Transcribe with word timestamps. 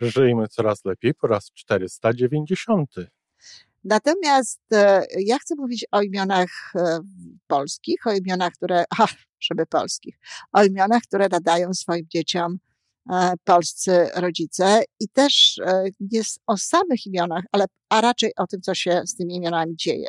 Żyjmy 0.00 0.48
coraz 0.48 0.84
lepiej 0.84 1.14
po 1.14 1.26
raz 1.26 1.50
490. 1.54 2.90
Natomiast 3.84 4.60
e, 4.72 5.06
ja 5.18 5.38
chcę 5.38 5.54
mówić 5.58 5.86
o 5.92 6.02
imionach 6.02 6.72
e, 6.74 6.98
polskich, 7.46 8.06
o 8.06 8.12
imionach, 8.12 8.52
które, 8.52 8.84
a, 8.98 9.06
żeby 9.40 9.66
polskich, 9.66 10.18
o 10.52 10.64
imionach, 10.64 11.02
które 11.02 11.28
nadają 11.30 11.74
swoim 11.74 12.06
dzieciom 12.08 12.58
e, 13.10 13.32
polscy 13.44 14.08
rodzice 14.14 14.82
i 15.00 15.08
też 15.08 15.60
nie 16.00 16.20
o 16.46 16.56
samych 16.56 17.06
imionach, 17.06 17.44
ale 17.52 17.64
a 17.88 18.00
raczej 18.00 18.32
o 18.36 18.46
tym, 18.46 18.60
co 18.60 18.74
się 18.74 19.02
z 19.06 19.16
tymi 19.16 19.36
imionami 19.36 19.76
dzieje. 19.76 20.08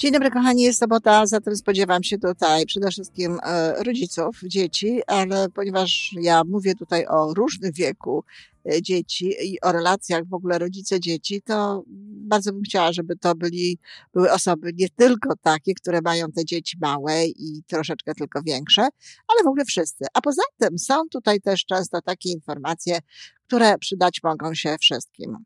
Dzień 0.00 0.12
dobry, 0.12 0.30
kochani, 0.30 0.62
jest 0.62 0.78
sobota, 0.78 1.26
zatem 1.26 1.56
spodziewam 1.56 2.02
się 2.02 2.18
tutaj 2.18 2.66
przede 2.66 2.90
wszystkim 2.90 3.38
e, 3.42 3.84
rodziców, 3.84 4.40
dzieci, 4.44 5.00
ale 5.06 5.48
ponieważ 5.48 6.14
ja 6.20 6.42
mówię 6.44 6.74
tutaj 6.74 7.06
o 7.06 7.34
różnym 7.34 7.72
wieku 7.72 8.24
e, 8.72 8.82
dzieci 8.82 9.34
i 9.42 9.60
o 9.60 9.72
relacjach 9.72 10.24
w 10.28 10.34
ogóle 10.34 10.58
rodzice-dzieci, 10.58 11.42
to 11.42 11.82
bardzo 12.26 12.52
bym 12.52 12.62
chciała, 12.62 12.92
żeby 12.92 13.16
to 13.16 13.34
byli, 13.34 13.78
były 14.14 14.32
osoby 14.32 14.72
nie 14.74 14.88
tylko 14.88 15.34
takie, 15.42 15.74
które 15.74 16.00
mają 16.04 16.32
te 16.32 16.44
dzieci 16.44 16.78
małe 16.80 17.26
i 17.26 17.62
troszeczkę 17.66 18.14
tylko 18.14 18.42
większe, 18.42 18.82
ale 19.28 19.44
w 19.44 19.46
ogóle 19.46 19.64
wszyscy. 19.64 20.04
A 20.14 20.20
poza 20.20 20.42
tym 20.58 20.78
są 20.78 21.08
tutaj 21.10 21.40
też 21.40 21.64
często 21.64 22.02
takie 22.02 22.30
informacje, 22.30 22.98
które 23.46 23.78
przydać 23.78 24.20
mogą 24.22 24.54
się 24.54 24.76
wszystkim. 24.80 25.36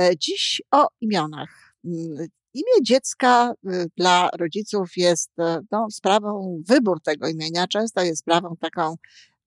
E, 0.00 0.10
dziś 0.16 0.62
o 0.70 0.88
imionach 1.00 1.74
mm, 1.84 2.28
Imię 2.54 2.82
dziecka 2.82 3.52
y, 3.52 3.86
dla 3.96 4.30
rodziców 4.38 4.90
jest 4.96 5.30
y, 5.38 5.42
no, 5.70 5.86
sprawą, 5.90 6.62
wybór 6.68 7.02
tego 7.02 7.28
imienia 7.28 7.66
często 7.66 8.02
jest 8.02 8.20
sprawą 8.20 8.56
taką 8.60 8.96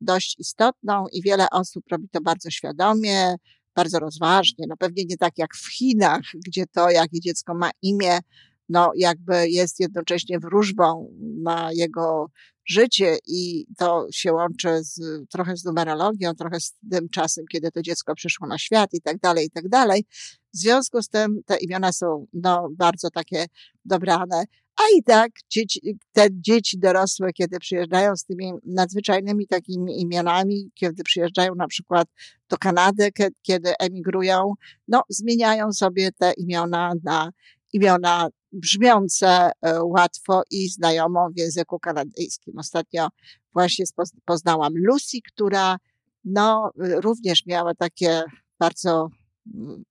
dość 0.02 0.40
istotną 0.40 1.06
i 1.12 1.22
wiele 1.22 1.48
osób 1.52 1.84
robi 1.92 2.10
to 2.10 2.22
bardzo 2.22 2.50
świadomie, 2.50 3.36
bardzo 3.76 4.00
rozważnie. 4.00 4.66
No 4.70 4.78
pewnie 4.78 5.04
nie 5.06 5.18
tak 5.18 5.38
jak 5.38 5.56
w 5.56 5.74
Chinach, 5.74 6.22
gdzie 6.48 6.66
to, 6.68 6.90
jakie 6.90 7.20
dziecko 7.20 7.54
ma 7.54 7.70
imię, 7.82 8.20
no 8.70 8.92
jakby 8.96 9.50
jest 9.50 9.80
jednocześnie 9.80 10.40
wróżbą 10.40 11.14
na 11.44 11.70
jego 11.74 12.28
życie 12.66 13.18
i 13.28 13.66
to 13.78 14.08
się 14.12 14.34
łączy 14.34 14.84
z, 14.84 15.02
trochę 15.30 15.58
z 15.58 15.64
numerologią, 15.64 16.34
trochę 16.36 16.60
z 16.60 16.76
tym 16.92 17.10
czasem, 17.10 17.46
kiedy 17.52 17.72
to 17.72 17.82
dziecko 17.82 18.16
przyszło 18.16 18.48
na 18.48 18.58
świat 18.58 18.94
i 18.94 19.02
tak 19.02 19.18
dalej, 19.18 19.46
i 19.46 19.50
tak 19.50 19.70
dalej. 19.70 20.06
W 20.54 20.58
związku 20.58 21.02
z 21.02 21.10
tym 21.10 21.42
te 21.46 21.58
imiona 21.58 21.92
są 21.92 22.26
no, 22.34 22.70
bardzo 22.78 23.10
takie 23.10 23.46
dobrane. 23.86 24.44
A 24.76 24.84
i 24.98 25.04
tak 25.04 25.32
dzieci, 25.50 25.98
te 26.12 26.28
dzieci 26.32 26.80
dorosłe, 26.80 27.34
kiedy 27.34 27.60
przyjeżdżają 27.60 28.16
z 28.16 28.26
tymi 28.26 28.54
nadzwyczajnymi 28.66 29.48
takimi 29.48 30.02
imionami, 30.02 30.72
kiedy 30.74 31.04
przyjeżdżają 31.04 31.56
na 31.56 31.68
przykład 31.68 32.08
do 32.50 32.58
Kanady, 32.58 33.10
kiedy 33.42 33.74
emigrują, 33.80 34.54
no 34.88 35.02
zmieniają 35.10 35.74
sobie 35.74 36.12
te 36.12 36.34
imiona 36.38 36.94
na 37.04 37.32
imiona 37.74 38.30
brzmiące 38.54 39.52
e, 39.62 39.84
łatwo 39.84 40.44
i 40.52 40.70
znajomo 40.70 41.30
w 41.30 41.38
języku 41.38 41.80
kanadyjskim. 41.80 42.60
Ostatnio 42.60 43.08
właśnie 43.54 43.86
poznałam 44.26 44.74
Lucy, 44.76 45.18
która 45.28 45.78
no, 46.26 46.72
również 46.78 47.46
miała 47.46 47.76
takie 47.76 48.24
bardzo 48.60 49.08
mm, 49.56 49.84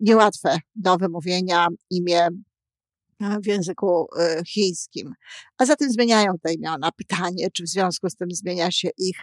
niełatwe 0.00 0.58
do 0.74 0.96
wymówienia 0.96 1.66
imię 1.90 2.28
w 3.42 3.46
języku 3.46 4.06
e, 4.18 4.42
chińskim. 4.46 5.14
A 5.58 5.66
zatem 5.66 5.90
zmieniają 5.90 6.38
te 6.42 6.54
imiona. 6.54 6.92
Pytanie, 6.92 7.50
czy 7.50 7.62
w 7.62 7.68
związku 7.68 8.10
z 8.10 8.16
tym 8.16 8.30
zmienia 8.30 8.70
się 8.70 8.88
ich 8.98 9.16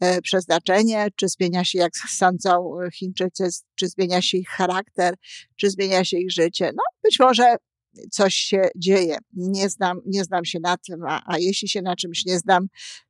e, 0.00 0.22
przeznaczenie, 0.22 1.08
czy 1.16 1.28
zmienia 1.28 1.64
się, 1.64 1.78
jak 1.78 1.96
sądzą 1.96 2.74
Chińczycy, 2.94 3.48
czy 3.74 3.88
zmienia 3.88 4.22
się 4.22 4.38
ich 4.38 4.48
charakter, 4.48 5.14
czy 5.56 5.70
zmienia 5.70 6.04
się 6.04 6.18
ich 6.18 6.32
życie. 6.32 6.70
No, 6.76 6.82
być 7.02 7.18
może 7.18 7.56
coś 8.10 8.34
się 8.34 8.62
dzieje. 8.76 9.18
Nie 9.32 9.68
znam, 9.68 10.00
nie 10.06 10.24
znam 10.24 10.44
się 10.44 10.60
na 10.60 10.76
tym, 10.76 11.04
a, 11.08 11.22
a 11.26 11.38
jeśli 11.38 11.68
się 11.68 11.82
na 11.82 11.96
czymś 11.96 12.24
nie 12.26 12.38
znam, 12.38 12.66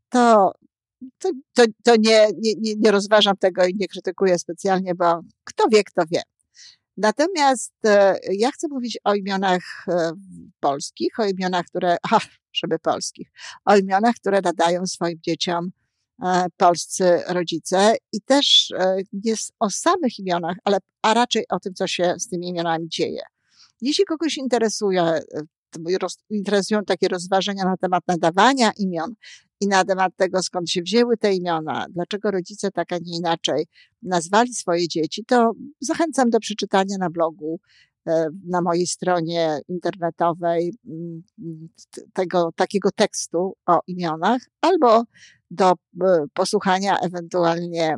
to, 0.08 0.52
to, 1.18 1.30
to, 1.54 1.64
to 1.84 1.96
nie, 1.98 2.28
nie, 2.38 2.74
nie 2.76 2.90
rozważam 2.90 3.36
tego 3.36 3.66
i 3.66 3.74
nie 3.74 3.88
krytykuję 3.88 4.38
specjalnie, 4.38 4.94
bo 4.94 5.20
kto 5.44 5.64
wie, 5.68 5.84
kto 5.84 6.02
wie. 6.10 6.22
Natomiast 6.96 7.72
e, 7.84 8.18
ja 8.32 8.50
chcę 8.50 8.68
mówić 8.70 8.98
o 9.04 9.14
imionach 9.14 9.62
e, 9.88 10.12
polskich, 10.60 11.18
o 11.18 11.24
imionach, 11.24 11.66
które, 11.66 11.96
a, 12.12 12.18
żeby 12.52 12.78
polskich, 12.78 13.32
o 13.64 13.76
imionach, 13.76 14.14
które 14.14 14.40
nadają 14.40 14.86
swoim 14.86 15.18
dzieciom 15.22 15.70
e, 16.22 16.46
polscy 16.56 17.22
rodzice 17.28 17.94
i 18.12 18.20
też 18.20 18.72
nie 19.12 19.34
o 19.60 19.70
samych 19.70 20.18
imionach, 20.18 20.56
ale 20.64 20.78
a 21.02 21.14
raczej 21.14 21.44
o 21.48 21.60
tym, 21.60 21.74
co 21.74 21.86
się 21.86 22.14
z 22.18 22.28
tymi 22.28 22.48
imionami 22.48 22.88
dzieje. 22.88 23.22
Jeśli 23.82 24.04
kogoś 24.04 24.36
interesuje, 24.36 25.02
e, 25.02 25.22
interesują 26.30 26.84
takie 26.84 27.08
rozważania 27.08 27.64
na 27.64 27.76
temat 27.76 28.02
nadawania 28.06 28.72
imion 28.78 29.14
i 29.60 29.68
na 29.68 29.84
temat 29.84 30.12
tego, 30.16 30.42
skąd 30.42 30.70
się 30.70 30.82
wzięły 30.82 31.16
te 31.16 31.34
imiona, 31.34 31.86
dlaczego 31.90 32.30
rodzice 32.30 32.70
tak, 32.70 32.92
a 32.92 32.98
nie 32.98 33.16
inaczej 33.16 33.66
nazwali 34.02 34.54
swoje 34.54 34.88
dzieci, 34.88 35.24
to 35.24 35.52
zachęcam 35.80 36.30
do 36.30 36.40
przeczytania 36.40 36.98
na 36.98 37.10
blogu 37.10 37.60
e, 38.06 38.28
na 38.46 38.62
mojej 38.62 38.86
stronie 38.86 39.60
internetowej 39.68 40.74
mm, 40.86 41.22
tego 42.12 42.50
takiego 42.56 42.90
tekstu 42.90 43.56
o 43.66 43.80
imionach, 43.86 44.42
albo 44.60 45.04
do 45.50 45.72
e, 45.72 45.74
posłuchania 46.34 46.98
ewentualnie 46.98 47.96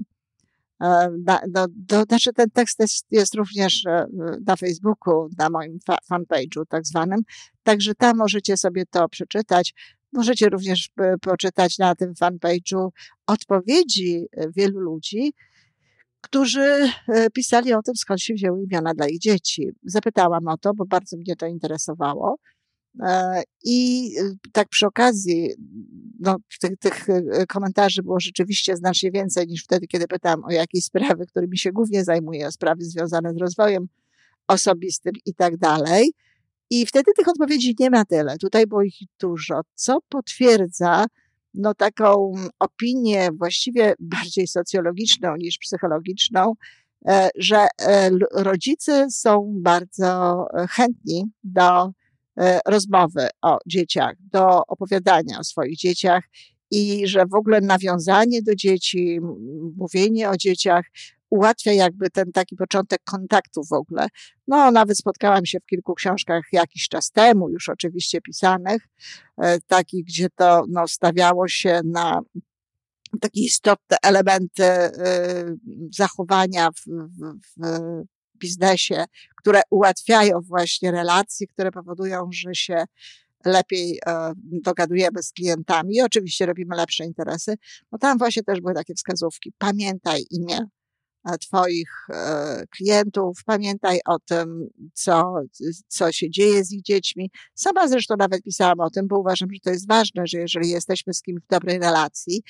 E, 0.82 1.10
do, 1.48 1.66
do, 1.68 2.02
znaczy 2.02 2.32
ten 2.32 2.50
tekst 2.50 2.80
jest, 2.80 3.06
jest 3.10 3.34
również 3.34 3.86
e, 3.86 4.06
na 4.46 4.56
Facebooku, 4.56 5.28
na 5.38 5.50
moim 5.50 5.78
fanpage'u 6.10 6.62
tak 6.68 6.86
zwanym, 6.86 7.20
także 7.62 7.94
tam 7.94 8.16
możecie 8.16 8.56
sobie 8.56 8.84
to 8.90 9.08
przeczytać. 9.08 9.74
Możecie 10.12 10.48
również 10.48 10.88
e, 11.00 11.18
poczytać 11.18 11.78
na 11.78 11.94
tym 11.94 12.14
fanpage'u 12.14 12.88
odpowiedzi 13.26 14.26
wielu 14.56 14.80
ludzi, 14.80 15.32
którzy 16.20 16.91
pisali 17.34 17.72
o 17.72 17.82
tym, 17.82 17.96
skąd 17.96 18.20
się 18.20 18.34
wzięły 18.34 18.62
imiona 18.62 18.94
dla 18.94 19.08
ich 19.08 19.18
dzieci. 19.18 19.68
Zapytałam 19.82 20.48
o 20.48 20.56
to, 20.56 20.74
bo 20.74 20.86
bardzo 20.86 21.16
mnie 21.16 21.36
to 21.36 21.46
interesowało. 21.46 22.36
E, 23.03 23.43
I 23.65 24.10
y, 24.19 24.37
tak 24.53 24.69
przy 24.69 24.87
okazji, 24.87 25.50
no, 26.21 26.37
tych, 26.60 26.78
tych 26.78 27.09
y, 27.09 27.47
komentarzy 27.49 28.03
było 28.03 28.21
rzeczywiście 28.21 28.77
znacznie 28.77 29.10
więcej 29.10 29.47
niż 29.47 29.65
wtedy, 29.65 29.87
kiedy 29.87 30.06
pytałam 30.06 30.44
o 30.44 30.50
jakieś 30.50 30.84
sprawy, 30.84 31.27
którymi 31.27 31.59
się 31.59 31.72
głównie 31.72 32.04
zajmuję, 32.04 32.47
o 32.47 32.53
sprawy 32.53 32.84
związane 32.84 33.33
z 33.34 33.37
rozwojem 33.37 33.88
osobistym 34.49 35.12
i 35.27 35.34
tak 35.34 35.56
dalej. 35.56 36.12
I 36.71 36.87
wtedy 36.87 37.12
tych 37.16 37.28
odpowiedzi 37.28 37.75
nie 37.78 37.91
ma 37.91 38.04
tyle. 38.04 38.38
Tutaj 38.38 38.66
było 38.66 38.83
ich 38.83 38.97
dużo, 39.21 39.60
co 39.75 39.99
potwierdza 40.09 41.07
no, 41.54 41.74
taką 41.74 42.33
opinię 42.59 43.28
właściwie 43.39 43.95
bardziej 44.15 44.47
socjologiczną 44.47 45.36
niż 45.36 45.59
psychologiczną, 45.59 46.53
e, 47.09 47.30
że 47.36 47.66
e, 47.80 48.10
rodzice 48.33 49.07
są 49.10 49.54
bardzo 49.57 50.47
chętni 50.71 51.24
do 51.45 51.92
rozmowy 52.66 53.28
o 53.42 53.59
dzieciach, 53.66 54.15
do 54.21 54.66
opowiadania 54.66 55.39
o 55.39 55.45
swoich 55.45 55.77
dzieciach 55.77 56.25
i 56.71 57.07
że 57.07 57.27
w 57.27 57.34
ogóle 57.34 57.60
nawiązanie 57.60 58.42
do 58.42 58.54
dzieci, 58.54 59.21
mówienie 59.77 60.31
o 60.31 60.36
dzieciach 60.36 60.84
ułatwia 61.31 61.72
jakby 61.72 62.10
ten 62.10 62.33
taki 62.33 62.57
początek 62.57 63.01
kontaktu 63.04 63.60
w 63.65 63.72
ogóle. 63.72 64.09
No, 64.48 64.71
nawet 64.71 64.98
spotkałam 64.98 65.47
się 65.47 65.60
w 65.60 65.66
kilku 65.66 65.95
książkach 65.95 66.42
jakiś 66.53 66.89
czas 66.89 67.10
temu, 67.10 67.51
już 67.51 67.69
oczywiście 67.69 68.21
pisanych, 68.21 68.89
e, 69.42 69.60
takich, 69.60 70.04
gdzie 70.04 70.28
to 70.37 70.65
no, 70.69 70.89
stawiało 70.89 71.48
się 71.48 71.80
na 71.84 72.21
takie 73.21 73.41
istotne 73.41 73.97
elementy 74.03 74.65
e, 74.65 74.91
zachowania 75.91 76.71
w, 76.71 76.84
w, 76.87 77.39
w 77.57 78.04
biznesie, 78.39 79.04
które 79.36 79.60
ułatwiają 79.71 80.41
właśnie 80.41 80.91
relacje, 80.91 81.47
które 81.47 81.71
powodują, 81.71 82.28
że 82.33 82.54
się 82.54 82.84
lepiej 83.45 83.98
e, 84.07 84.33
dogadujemy 84.36 85.22
z 85.22 85.33
klientami 85.33 85.97
i 85.97 86.03
oczywiście 86.03 86.47
robimy 86.47 86.77
lepsze 86.77 87.04
interesy, 87.04 87.54
no 87.92 87.98
tam 87.98 88.19
właśnie 88.19 88.42
też 88.42 88.60
były 88.60 88.75
takie 88.75 88.95
wskazówki. 88.95 89.53
Pamiętaj 89.59 90.25
imię 90.31 90.59
e, 91.25 91.39
Twoich 91.39 91.91
e, 92.10 92.65
klientów, 92.71 93.39
pamiętaj 93.47 94.01
o 94.07 94.19
tym, 94.19 94.69
co, 94.92 95.34
co 95.89 96.13
się 96.13 96.30
dzieje 96.30 96.65
z 96.65 96.72
ich 96.72 96.83
dziećmi. 96.83 97.30
Sama 97.54 97.89
zresztą 97.89 98.15
nawet 98.19 98.42
pisałam 98.42 98.80
o 98.80 98.91
tym, 98.91 99.09
bo 99.09 99.19
uważam, 99.19 99.48
że 99.53 99.60
to 99.60 99.71
jest 99.71 99.89
ważne, 99.89 100.22
że 100.27 100.39
jeżeli 100.39 100.71
jesteśmy 100.71 101.15
z 101.15 101.22
kimś 101.22 101.42
w 101.42 101.47
dobrej 101.47 101.78
relacji, 101.78 102.42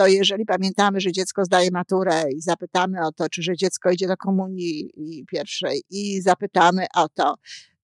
to 0.00 0.06
jeżeli 0.06 0.44
pamiętamy, 0.44 1.00
że 1.00 1.12
dziecko 1.12 1.44
zdaje 1.44 1.70
maturę 1.70 2.22
i 2.36 2.40
zapytamy 2.40 3.06
o 3.06 3.12
to, 3.12 3.28
czy 3.28 3.42
że 3.42 3.56
dziecko 3.56 3.90
idzie 3.90 4.08
do 4.08 4.16
komunii 4.16 4.90
pierwszej 5.30 5.82
i 5.90 6.22
zapytamy 6.22 6.86
o 6.96 7.08
to, 7.08 7.34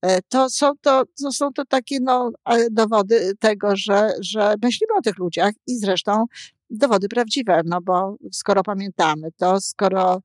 E, 0.02 0.22
to 0.22 0.50
są 0.50 0.72
to, 0.80 1.04
to 1.22 1.32
są 1.32 1.52
to 1.52 1.64
takie 1.64 2.00
no, 2.00 2.30
dowody 2.70 3.32
tego, 3.40 3.76
że, 3.76 4.10
że 4.20 4.54
myślimy 4.62 4.92
o 4.98 5.02
tych 5.02 5.18
ludziach 5.18 5.52
i 5.66 5.78
zresztą 5.78 6.24
dowody 6.70 7.08
prawdziwe, 7.08 7.60
no 7.64 7.80
bo 7.80 8.16
skoro 8.32 8.62
pamiętamy 8.62 9.32
to, 9.36 9.60
skoro 9.60 10.14
e, 10.16 10.18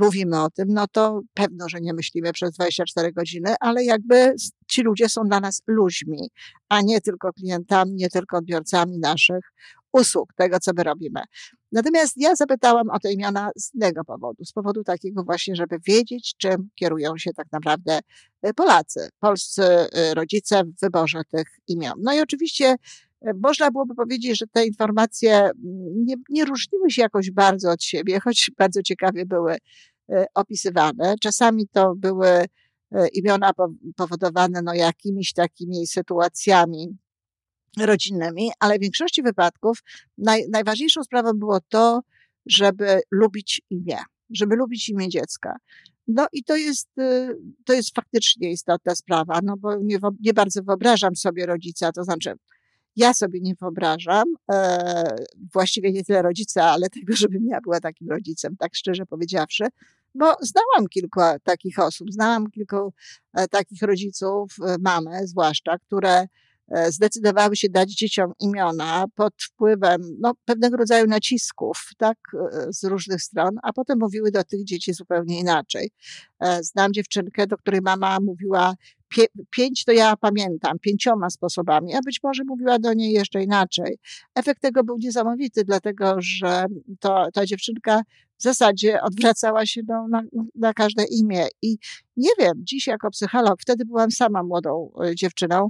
mówimy 0.00 0.42
o 0.42 0.50
tym, 0.50 0.68
no 0.68 0.86
to 0.92 1.20
pewno, 1.34 1.68
że 1.68 1.80
nie 1.80 1.94
myślimy 1.94 2.32
przez 2.32 2.52
24 2.52 3.12
godziny, 3.12 3.54
ale 3.60 3.84
jakby 3.84 4.34
ci 4.68 4.82
ludzie 4.82 5.08
są 5.08 5.22
dla 5.22 5.40
nas 5.40 5.62
ludźmi, 5.66 6.30
a 6.68 6.80
nie 6.80 7.00
tylko 7.00 7.32
klientami, 7.32 7.92
nie 7.94 8.10
tylko 8.10 8.36
odbiorcami 8.36 8.98
naszych 8.98 9.52
usług, 9.92 10.34
tego, 10.36 10.60
co 10.60 10.70
my 10.76 10.82
robimy. 10.82 11.20
Natomiast 11.72 12.12
ja 12.16 12.36
zapytałam 12.36 12.90
o 12.90 12.98
te 12.98 13.12
imiona 13.12 13.50
z 13.56 13.74
innego 13.74 14.04
powodu, 14.04 14.44
z 14.44 14.52
powodu 14.52 14.84
takiego 14.84 15.24
właśnie, 15.24 15.56
żeby 15.56 15.76
wiedzieć, 15.86 16.34
czym 16.38 16.68
kierują 16.74 17.18
się 17.18 17.32
tak 17.32 17.46
naprawdę 17.52 18.00
e, 18.42 18.54
Polacy, 18.54 19.08
polscy 19.20 19.62
e, 19.62 20.14
rodzice 20.14 20.64
w 20.64 20.80
wyborze 20.80 21.22
tych 21.30 21.46
imion. 21.68 21.94
No 22.02 22.14
i 22.14 22.20
oczywiście 22.20 22.76
można 23.42 23.70
byłoby 23.70 23.94
powiedzieć, 23.94 24.38
że 24.38 24.46
te 24.46 24.66
informacje 24.66 25.34
mm, 25.34 25.54
nie, 26.04 26.14
nie 26.28 26.44
różniły 26.44 26.90
się 26.90 27.02
jakoś 27.02 27.30
bardzo 27.30 27.70
od 27.70 27.82
siebie, 27.82 28.20
choć 28.20 28.50
bardzo 28.58 28.82
ciekawie 28.82 29.26
były 29.26 29.56
opisywane. 30.34 31.14
Czasami 31.20 31.68
to 31.68 31.94
były 31.96 32.44
imiona 33.12 33.50
powodowane 33.96 34.62
no, 34.62 34.74
jakimiś 34.74 35.32
takimi 35.32 35.86
sytuacjami 35.86 36.96
rodzinnymi, 37.78 38.50
ale 38.60 38.78
w 38.78 38.80
większości 38.80 39.22
wypadków 39.22 39.78
naj, 40.18 40.44
najważniejszą 40.50 41.04
sprawą 41.04 41.32
było 41.32 41.58
to, 41.68 42.00
żeby 42.46 43.00
lubić 43.10 43.62
imię, 43.70 43.98
żeby 44.30 44.56
lubić 44.56 44.88
imię 44.88 45.08
dziecka. 45.08 45.56
No 46.08 46.26
i 46.32 46.44
to 46.44 46.56
jest, 46.56 46.88
to 47.64 47.72
jest 47.72 47.94
faktycznie 47.94 48.50
istotna 48.50 48.94
sprawa, 48.94 49.40
no 49.42 49.56
bo 49.56 49.76
nie, 49.76 49.98
nie 50.20 50.34
bardzo 50.34 50.62
wyobrażam 50.62 51.16
sobie 51.16 51.46
rodzica, 51.46 51.92
to 51.92 52.04
znaczy 52.04 52.32
ja 52.96 53.14
sobie 53.14 53.40
nie 53.40 53.54
wyobrażam, 53.54 54.24
e, 54.52 55.16
właściwie 55.52 55.92
nie 55.92 56.04
tyle 56.04 56.22
rodzica, 56.22 56.64
ale 56.64 56.90
tego, 56.90 57.16
żebym 57.22 57.46
ja 57.46 57.60
była 57.60 57.80
takim 57.80 58.08
rodzicem, 58.08 58.56
tak 58.56 58.74
szczerze 58.74 59.06
powiedziawszy, 59.06 59.64
bo 60.14 60.36
znałam 60.40 60.88
kilku 60.90 61.20
takich 61.44 61.78
osób, 61.78 62.12
znałam 62.12 62.50
kilku 62.50 62.92
e, 63.34 63.48
takich 63.48 63.82
rodziców, 63.82 64.56
e, 64.66 64.76
mamy 64.80 65.26
zwłaszcza, 65.26 65.78
które 65.78 66.26
zdecydowały 66.88 67.56
się 67.56 67.68
dać 67.68 67.92
dzieciom 67.92 68.32
imiona 68.40 69.04
pod 69.14 69.34
wpływem 69.42 70.00
no, 70.20 70.32
pewnego 70.44 70.76
rodzaju 70.76 71.06
nacisków, 71.06 71.88
tak, 71.98 72.18
e, 72.34 72.72
z 72.72 72.84
różnych 72.84 73.22
stron, 73.22 73.50
a 73.62 73.72
potem 73.72 73.98
mówiły 73.98 74.30
do 74.30 74.44
tych 74.44 74.64
dzieci 74.64 74.94
zupełnie 74.94 75.40
inaczej. 75.40 75.90
E, 76.40 76.62
znam 76.62 76.92
dziewczynkę, 76.92 77.46
do 77.46 77.56
której 77.56 77.80
mama 77.80 78.18
mówiła 78.20 78.74
pie, 79.08 79.26
pięć, 79.50 79.84
to 79.84 79.92
ja 79.92 80.16
pamiętam, 80.16 80.78
pięcioma 80.78 81.30
sposobami, 81.30 81.94
a 81.94 81.98
być 82.04 82.20
może 82.22 82.44
mówiła 82.44 82.78
do 82.78 82.92
niej 82.92 83.12
jeszcze 83.12 83.42
inaczej. 83.42 83.98
Efekt 84.34 84.62
tego 84.62 84.84
był 84.84 84.98
niesamowity, 84.98 85.64
dlatego 85.64 86.16
że 86.18 86.64
to, 87.00 87.28
ta 87.32 87.46
dziewczynka 87.46 88.02
w 88.38 88.42
zasadzie 88.42 89.02
odwracała 89.02 89.66
się 89.66 89.82
do, 89.82 90.08
na, 90.08 90.22
na 90.54 90.72
każde 90.72 91.04
imię. 91.04 91.46
I 91.62 91.78
nie 92.16 92.30
wiem, 92.38 92.52
dziś 92.56 92.86
jako 92.86 93.10
psycholog, 93.10 93.60
wtedy 93.60 93.84
byłam 93.84 94.10
sama 94.10 94.42
młodą 94.42 94.92
dziewczyną, 95.14 95.68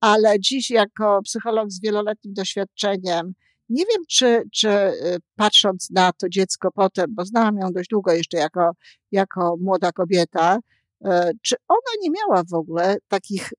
ale 0.00 0.40
dziś 0.40 0.70
jako 0.70 1.20
psycholog 1.24 1.70
z 1.70 1.80
wieloletnim 1.80 2.34
doświadczeniem, 2.34 3.34
nie 3.68 3.84
wiem, 3.84 4.04
czy, 4.08 4.42
czy 4.52 4.68
y, 4.68 5.18
patrząc 5.36 5.90
na 5.90 6.12
to 6.12 6.28
dziecko 6.28 6.72
potem, 6.72 7.06
bo 7.14 7.24
znałam 7.24 7.58
ją 7.58 7.72
dość 7.72 7.88
długo 7.88 8.12
jeszcze 8.12 8.36
jako, 8.36 8.70
jako 9.12 9.56
młoda 9.60 9.92
kobieta, 9.92 10.56
y, 10.56 11.08
czy 11.42 11.56
ona 11.68 12.02
nie 12.02 12.10
miała 12.10 12.44
w 12.50 12.54
ogóle 12.54 12.96
takich 13.08 13.50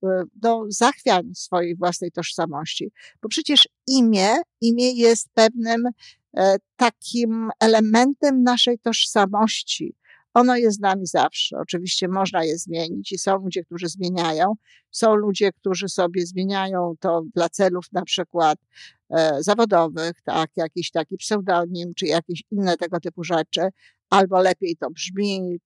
no, 0.43 0.65
zachwiań 0.69 1.35
swojej 1.35 1.75
własnej 1.75 2.11
tożsamości? 2.11 2.91
Bo 3.21 3.29
przecież 3.29 3.67
imię, 3.87 4.35
imię 4.61 4.91
jest 4.91 5.29
pewnym 5.33 5.83
takim 6.75 7.49
elementem 7.59 8.43
naszej 8.43 8.79
tożsamości. 8.79 9.95
Ono 10.37 10.55
jest 10.55 10.77
z 10.77 10.79
nami 10.79 11.05
zawsze. 11.05 11.57
Oczywiście 11.57 12.07
można 12.07 12.43
je 12.43 12.57
zmienić 12.57 13.11
i 13.11 13.17
są 13.17 13.37
ludzie, 13.37 13.63
którzy 13.63 13.87
zmieniają. 13.87 14.53
Są 14.91 15.15
ludzie, 15.15 15.51
którzy 15.51 15.89
sobie 15.89 16.25
zmieniają 16.25 16.93
to 16.99 17.23
dla 17.35 17.49
celów 17.49 17.85
na 17.91 18.01
przykład 18.01 18.59
e, 19.09 19.43
zawodowych, 19.43 20.21
tak, 20.21 20.49
jakiś 20.55 20.91
taki 20.91 21.17
pseudonim, 21.17 21.93
czy 21.93 22.05
jakieś 22.05 22.43
inne 22.51 22.77
tego 22.77 22.99
typu 22.99 23.23
rzeczy, 23.23 23.61
albo 24.09 24.41
lepiej 24.41 24.77
to 24.77 24.89
brzmi, 24.89 25.57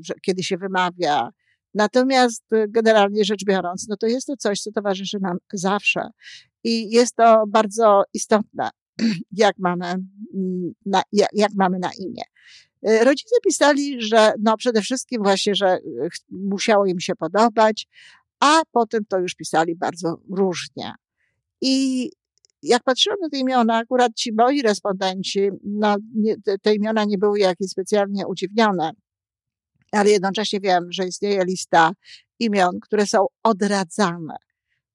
że, 0.00 0.14
kiedy 0.22 0.42
się 0.42 0.56
wymawia. 0.56 1.30
Natomiast 1.74 2.44
generalnie 2.68 3.24
rzecz 3.24 3.44
biorąc, 3.44 3.86
no 3.88 3.96
to 3.96 4.06
jest 4.06 4.26
to 4.26 4.36
coś, 4.36 4.60
co 4.60 4.72
towarzyszy 4.72 5.18
nam 5.20 5.36
zawsze. 5.52 6.08
I 6.64 6.90
jest 6.90 7.16
to 7.16 7.44
bardzo 7.48 8.02
istotne, 8.14 8.70
jak 9.32 9.58
mamy 9.58 9.94
na, 10.86 11.02
jak, 11.12 11.28
jak 11.32 11.50
mamy 11.54 11.78
na 11.78 11.90
imię. 11.98 12.22
E, 12.82 13.04
rodzice 13.04 13.36
pisali, 13.44 14.02
że 14.02 14.32
no 14.40 14.56
przede 14.56 14.82
wszystkim 14.82 15.22
właśnie, 15.22 15.54
że 15.54 15.66
e, 15.66 15.80
musiało 16.30 16.86
im 16.86 17.00
się 17.00 17.14
podobać, 17.14 17.86
a 18.40 18.62
potem 18.72 19.04
to 19.08 19.18
już 19.18 19.34
pisali 19.34 19.76
bardzo 19.76 20.20
różnie. 20.30 20.92
I 21.60 22.10
jak 22.62 22.82
patrzyłam 22.82 23.18
na 23.22 23.28
te 23.28 23.38
imiona, 23.38 23.76
akurat 23.76 24.14
ci 24.14 24.32
moi 24.32 24.62
respondenci, 24.62 25.48
no, 25.64 25.96
nie, 26.14 26.36
te, 26.62 26.74
imiona 26.74 27.04
nie 27.04 27.18
były 27.18 27.38
jakieś 27.38 27.70
specjalnie 27.70 28.26
udziwnione, 28.26 28.90
ale 29.92 30.10
jednocześnie 30.10 30.60
wiem, 30.60 30.86
że 30.90 31.06
istnieje 31.06 31.44
lista 31.44 31.90
imion, 32.38 32.80
które 32.80 33.06
są 33.06 33.26
odradzane, 33.42 34.36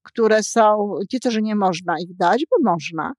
które 0.02 0.42
są, 0.42 0.94
nie 1.12 1.20
to, 1.20 1.30
że 1.30 1.42
nie 1.42 1.56
można 1.56 1.94
ich 2.00 2.16
dać, 2.16 2.44
bo 2.50 2.70
można, 2.70 3.12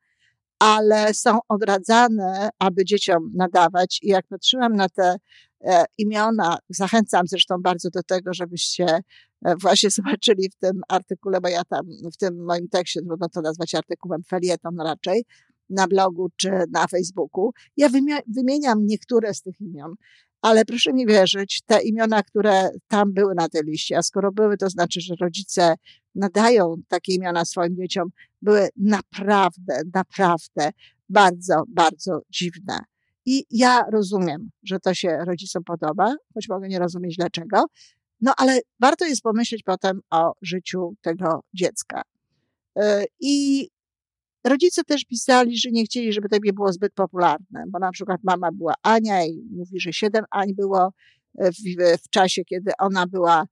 ale 0.63 1.13
są 1.13 1.39
odradzane, 1.49 2.49
aby 2.59 2.85
dzieciom 2.85 3.31
nadawać. 3.33 3.99
I 4.01 4.07
jak 4.07 4.27
patrzyłam 4.27 4.75
na 4.75 4.89
te 4.89 5.15
e, 5.61 5.85
imiona, 5.97 6.57
zachęcam 6.69 7.27
zresztą 7.27 7.55
bardzo 7.61 7.89
do 7.89 8.03
tego, 8.03 8.33
żebyście 8.33 8.85
e, 9.45 9.55
właśnie 9.55 9.89
zobaczyli 9.99 10.49
w 10.49 10.55
tym 10.55 10.81
artykule, 10.87 11.41
bo 11.41 11.49
ja 11.49 11.63
tam 11.63 11.81
w 12.13 12.17
tym 12.17 12.45
moim 12.45 12.69
tekście, 12.69 13.01
trudno 13.01 13.29
to 13.29 13.41
nazwać 13.41 13.75
artykułem, 13.75 14.23
felieton 14.23 14.79
raczej, 14.79 15.25
na 15.69 15.87
blogu 15.87 16.29
czy 16.35 16.51
na 16.71 16.87
Facebooku. 16.87 17.51
Ja 17.77 17.89
wymieniam 18.27 18.85
niektóre 18.85 19.33
z 19.33 19.41
tych 19.41 19.61
imion, 19.61 19.95
ale 20.43 20.65
proszę 20.65 20.93
mi 20.93 21.05
wierzyć, 21.05 21.61
te 21.65 21.83
imiona, 21.83 22.23
które 22.23 22.69
tam 22.87 23.13
były 23.13 23.35
na 23.35 23.49
tej 23.49 23.61
liście, 23.63 23.97
a 23.97 24.01
skoro 24.01 24.31
były, 24.31 24.57
to 24.57 24.69
znaczy, 24.69 25.01
że 25.01 25.15
rodzice 25.21 25.75
nadają 26.15 26.75
takie 26.87 27.13
imiona 27.13 27.45
swoim 27.45 27.75
dzieciom, 27.75 28.09
były 28.41 28.69
naprawdę, 28.77 29.81
naprawdę 29.93 30.71
bardzo, 31.09 31.63
bardzo 31.67 32.21
dziwne. 32.29 32.79
I 33.25 33.45
ja 33.51 33.85
rozumiem, 33.91 34.49
że 34.63 34.79
to 34.79 34.93
się 34.93 35.17
rodzicom 35.27 35.63
podoba, 35.63 36.15
choć 36.33 36.49
mogę 36.49 36.67
nie 36.67 36.79
rozumieć 36.79 37.15
dlaczego, 37.17 37.65
no 38.21 38.33
ale 38.37 38.59
warto 38.79 39.05
jest 39.05 39.21
pomyśleć 39.21 39.63
potem 39.63 39.99
o 40.09 40.33
życiu 40.41 40.93
tego 41.01 41.43
dziecka. 41.53 42.01
Y, 42.79 43.05
I 43.19 43.69
rodzice 44.43 44.83
też 44.83 45.05
pisali, 45.05 45.57
że 45.57 45.69
nie 45.71 45.85
chcieli, 45.85 46.13
żeby 46.13 46.29
to 46.29 46.35
imię 46.35 46.53
było 46.53 46.73
zbyt 46.73 46.93
popularne, 46.93 47.63
bo 47.67 47.79
na 47.79 47.91
przykład 47.91 48.23
mama 48.23 48.51
była 48.51 48.73
Ania 48.83 49.25
i 49.25 49.47
mówi, 49.51 49.79
że 49.79 49.93
siedem 49.93 50.25
Ań 50.31 50.53
było 50.55 50.93
w, 51.35 51.97
w 52.05 52.09
czasie, 52.09 52.45
kiedy 52.45 52.71
ona 52.79 53.07
była 53.07 53.45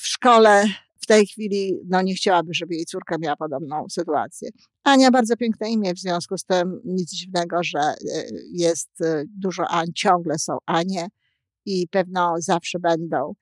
w 0.00 0.06
szkole 0.06 0.64
w 1.00 1.06
tej 1.06 1.26
chwili 1.26 1.80
no, 1.88 2.02
nie 2.02 2.14
chciałaby, 2.14 2.54
żeby 2.54 2.74
jej 2.74 2.84
córka 2.84 3.16
miała 3.18 3.36
podobną 3.36 3.86
sytuację. 3.90 4.48
Ania 4.84 5.10
bardzo 5.10 5.36
piękne 5.36 5.70
imię, 5.70 5.94
w 5.94 5.98
związku 5.98 6.38
z 6.38 6.44
tym 6.44 6.80
nic 6.84 7.10
dziwnego, 7.10 7.62
że 7.62 7.78
e, 7.78 7.94
jest 8.52 8.90
e, 9.00 9.24
dużo 9.38 9.68
Ań, 9.68 9.86
ciągle 9.94 10.38
są 10.38 10.58
Anie 10.66 11.08
i 11.66 11.88
pewno 11.88 12.34
zawsze 12.38 12.78
będą, 12.78 13.34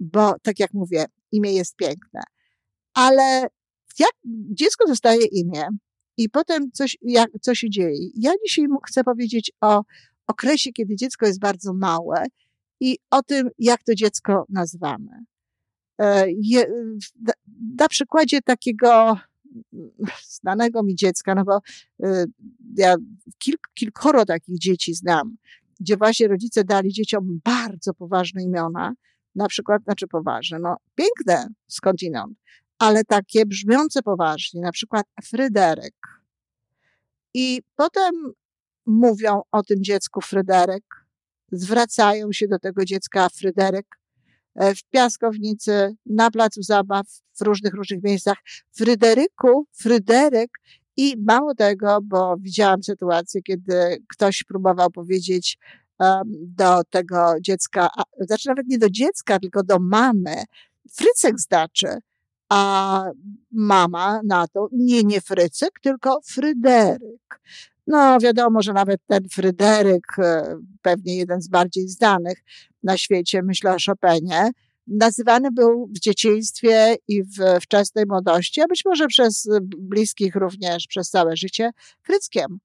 bo 0.00 0.34
tak 0.42 0.60
jak 0.60 0.74
mówię, 0.74 1.04
imię 1.32 1.52
jest 1.52 1.76
piękne. 1.76 2.20
Ale 2.94 3.46
jak 4.00 4.12
dziecko 4.54 4.86
dostaje 4.86 5.26
imię 5.26 5.68
i 6.16 6.28
potem 6.28 6.70
coś, 6.72 6.96
jak, 7.02 7.30
co 7.40 7.54
się 7.54 7.70
dzieje. 7.70 8.08
Ja 8.14 8.32
dzisiaj 8.46 8.66
chcę 8.86 9.04
powiedzieć 9.04 9.52
o 9.60 9.82
okresie, 10.26 10.72
kiedy 10.72 10.96
dziecko 10.96 11.26
jest 11.26 11.40
bardzo 11.40 11.74
małe 11.74 12.24
i 12.80 12.98
o 13.10 13.22
tym, 13.22 13.48
jak 13.58 13.82
to 13.82 13.94
dziecko 13.94 14.44
nazywamy. 14.48 15.24
Je, 16.42 16.66
na 17.78 17.88
przykładzie 17.88 18.42
takiego 18.42 19.18
znanego 20.28 20.82
mi 20.82 20.94
dziecka, 20.94 21.34
no 21.34 21.44
bo 21.44 21.60
ja 22.76 22.94
kilk, 23.38 23.68
kilkoro 23.74 24.24
takich 24.24 24.58
dzieci 24.58 24.94
znam, 24.94 25.36
gdzie 25.80 25.96
właśnie 25.96 26.28
rodzice 26.28 26.64
dali 26.64 26.92
dzieciom 26.92 27.40
bardzo 27.44 27.94
poważne 27.94 28.42
imiona, 28.42 28.94
na 29.34 29.48
przykład, 29.48 29.82
znaczy 29.82 30.06
poważne, 30.06 30.58
no 30.58 30.76
piękne 30.94 31.48
skądinąd, 31.68 32.38
ale 32.80 33.04
takie 33.04 33.46
brzmiące 33.46 34.02
poważnie, 34.02 34.60
na 34.60 34.72
przykład 34.72 35.06
Fryderyk. 35.24 35.96
I 37.34 37.62
potem 37.76 38.14
mówią 38.86 39.42
o 39.52 39.62
tym 39.62 39.84
dziecku 39.84 40.20
Fryderyk, 40.20 40.84
zwracają 41.52 42.32
się 42.32 42.48
do 42.48 42.58
tego 42.58 42.84
dziecka 42.84 43.28
Fryderyk 43.28 43.86
e, 44.54 44.74
w 44.74 44.84
piaskownicy, 44.84 45.96
na 46.06 46.30
placu 46.30 46.62
zabaw, 46.62 47.06
w 47.38 47.40
różnych, 47.40 47.74
różnych 47.74 48.02
miejscach. 48.02 48.38
Fryderyku, 48.72 49.66
Fryderyk 49.72 50.50
i 50.96 51.14
mało 51.18 51.54
tego, 51.54 51.98
bo 52.02 52.36
widziałam 52.40 52.82
sytuację, 52.82 53.42
kiedy 53.42 54.04
ktoś 54.08 54.44
próbował 54.44 54.90
powiedzieć 54.90 55.58
um, 55.98 56.22
do 56.30 56.84
tego 56.90 57.34
dziecka, 57.40 57.90
a, 57.96 58.02
znaczy 58.20 58.48
nawet 58.48 58.66
nie 58.66 58.78
do 58.78 58.90
dziecka, 58.90 59.38
tylko 59.38 59.62
do 59.62 59.78
mamy, 59.78 60.44
Frycek 60.92 61.40
znaczy, 61.40 61.98
a 62.50 63.04
mama 63.52 64.20
na 64.24 64.46
to, 64.48 64.68
nie, 64.72 65.02
nie 65.02 65.20
Frycek, 65.20 65.70
tylko 65.82 66.20
Fryderyk. 66.24 67.40
No, 67.86 68.18
wiadomo, 68.20 68.62
że 68.62 68.72
nawet 68.72 69.00
ten 69.06 69.28
Fryderyk, 69.28 70.18
e, 70.18 70.56
pewnie 70.82 71.16
jeden 71.16 71.40
z 71.40 71.48
bardziej 71.48 71.88
znanych 71.88 72.38
na 72.82 72.96
świecie, 72.96 73.42
myślę 73.42 73.74
o 73.74 73.76
Chopinie, 73.86 74.50
nazywany 74.86 75.50
był 75.52 75.86
w 75.86 76.00
dzieciństwie 76.00 76.96
i 77.08 77.22
w 77.22 77.62
wczesnej 77.62 78.04
młodości, 78.08 78.60
a 78.60 78.66
być 78.66 78.84
może 78.84 79.06
przez 79.06 79.48
bliskich 79.78 80.34
również 80.36 80.86
przez 80.86 81.10
całe 81.10 81.36
życie, 81.36 81.70
Fryckiem. 82.02 82.58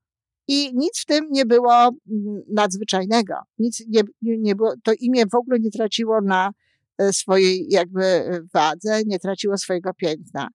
I 0.47 0.75
nic 0.75 0.99
w 0.99 1.05
tym 1.05 1.27
nie 1.31 1.45
było 1.45 1.73
mm, 1.73 2.41
nadzwyczajnego. 2.47 3.35
Nic 3.59 3.83
nie, 3.87 4.01
nie 4.21 4.55
było, 4.55 4.73
to 4.83 4.93
imię 4.99 5.23
w 5.31 5.35
ogóle 5.35 5.59
nie 5.59 5.71
traciło 5.71 6.21
na 6.21 6.51
swojej 7.11 7.65
jakby 7.69 8.05
e, 8.05 8.41
wadze, 8.53 9.01
nie 9.05 9.19
traciło 9.19 9.57
swojego 9.57 9.93
piękna. 9.93 10.47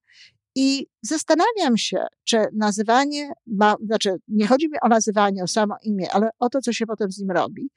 I 0.55 0.87
zastanawiam 1.01 1.77
się, 1.77 2.05
czy 2.23 2.37
nazywanie, 2.53 3.31
ma, 3.47 3.75
znaczy 3.85 4.15
nie 4.27 4.47
chodzi 4.47 4.69
mi 4.69 4.77
o 4.81 4.87
nazywanie, 4.87 5.43
o 5.43 5.47
samo 5.47 5.75
imię, 5.83 6.11
ale 6.11 6.29
o 6.39 6.49
to, 6.49 6.61
co 6.61 6.73
się 6.73 6.85
potem 6.85 7.11
z 7.11 7.19
nim 7.19 7.31
robi. 7.31 7.69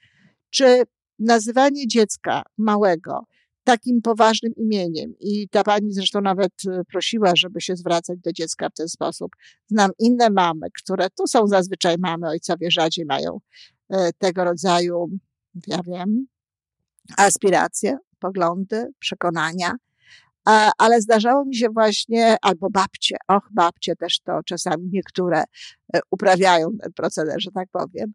Czy 0.50 0.82
nazywanie 1.18 1.86
dziecka 1.86 2.42
małego 2.58 3.26
takim 3.64 4.02
poważnym 4.02 4.52
imieniem. 4.56 5.14
I 5.20 5.48
ta 5.48 5.64
pani 5.64 5.92
zresztą 5.92 6.20
nawet 6.20 6.52
e, 6.68 6.84
prosiła, 6.84 7.32
żeby 7.36 7.60
się 7.60 7.76
zwracać 7.76 8.18
do 8.18 8.32
dziecka 8.32 8.68
w 8.68 8.74
ten 8.74 8.88
sposób. 8.88 9.32
Znam 9.66 9.90
inne 9.98 10.30
mamy, 10.30 10.66
które 10.82 11.10
tu 11.10 11.26
są 11.26 11.46
zazwyczaj 11.46 11.96
mamy, 11.98 12.28
ojcowie 12.28 12.70
rzadziej 12.70 13.04
mają 13.04 13.40
e, 13.90 14.12
tego 14.12 14.44
rodzaju, 14.44 15.08
ja 15.66 15.80
wiem, 15.86 16.26
aspiracje, 17.16 17.98
poglądy, 18.24 18.86
przekonania. 18.98 19.72
Ale 20.78 21.00
zdarzało 21.00 21.44
mi 21.44 21.56
się 21.56 21.68
właśnie, 21.68 22.36
albo 22.42 22.70
babcie, 22.70 23.16
och, 23.28 23.48
babcie 23.50 23.96
też 23.96 24.20
to 24.20 24.40
czasami 24.46 24.88
niektóre 24.92 25.44
e, 25.94 26.00
uprawiają 26.10 26.68
ten 26.82 26.92
proceder, 26.92 27.36
że 27.38 27.50
tak 27.50 27.68
powiem, 27.72 28.12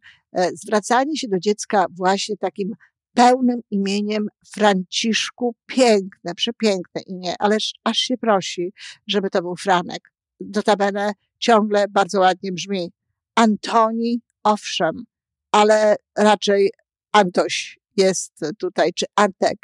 zwracanie 0.53 1.17
się 1.17 1.27
do 1.27 1.39
dziecka 1.39 1.85
właśnie 1.97 2.37
takim 2.37 2.75
pełnym 3.13 3.61
imieniem 3.71 4.27
Franciszku. 4.53 5.55
Piękne, 5.65 6.35
przepiękne 6.35 7.01
imię, 7.01 7.33
ależ 7.39 7.73
aż 7.83 7.97
się 7.97 8.17
prosi, 8.17 8.73
żeby 9.07 9.29
to 9.29 9.41
był 9.41 9.55
Franek. 9.55 10.11
Notabene 10.39 11.11
ciągle 11.39 11.85
bardzo 11.89 12.19
ładnie 12.19 12.51
brzmi. 12.51 12.91
Antoni, 13.35 14.21
owszem, 14.43 15.03
ale 15.51 15.95
raczej 16.17 16.71
Antoś 17.11 17.78
jest 17.99 18.39
tutaj, 18.59 18.93
czy 18.93 19.05
Antek 19.15 19.57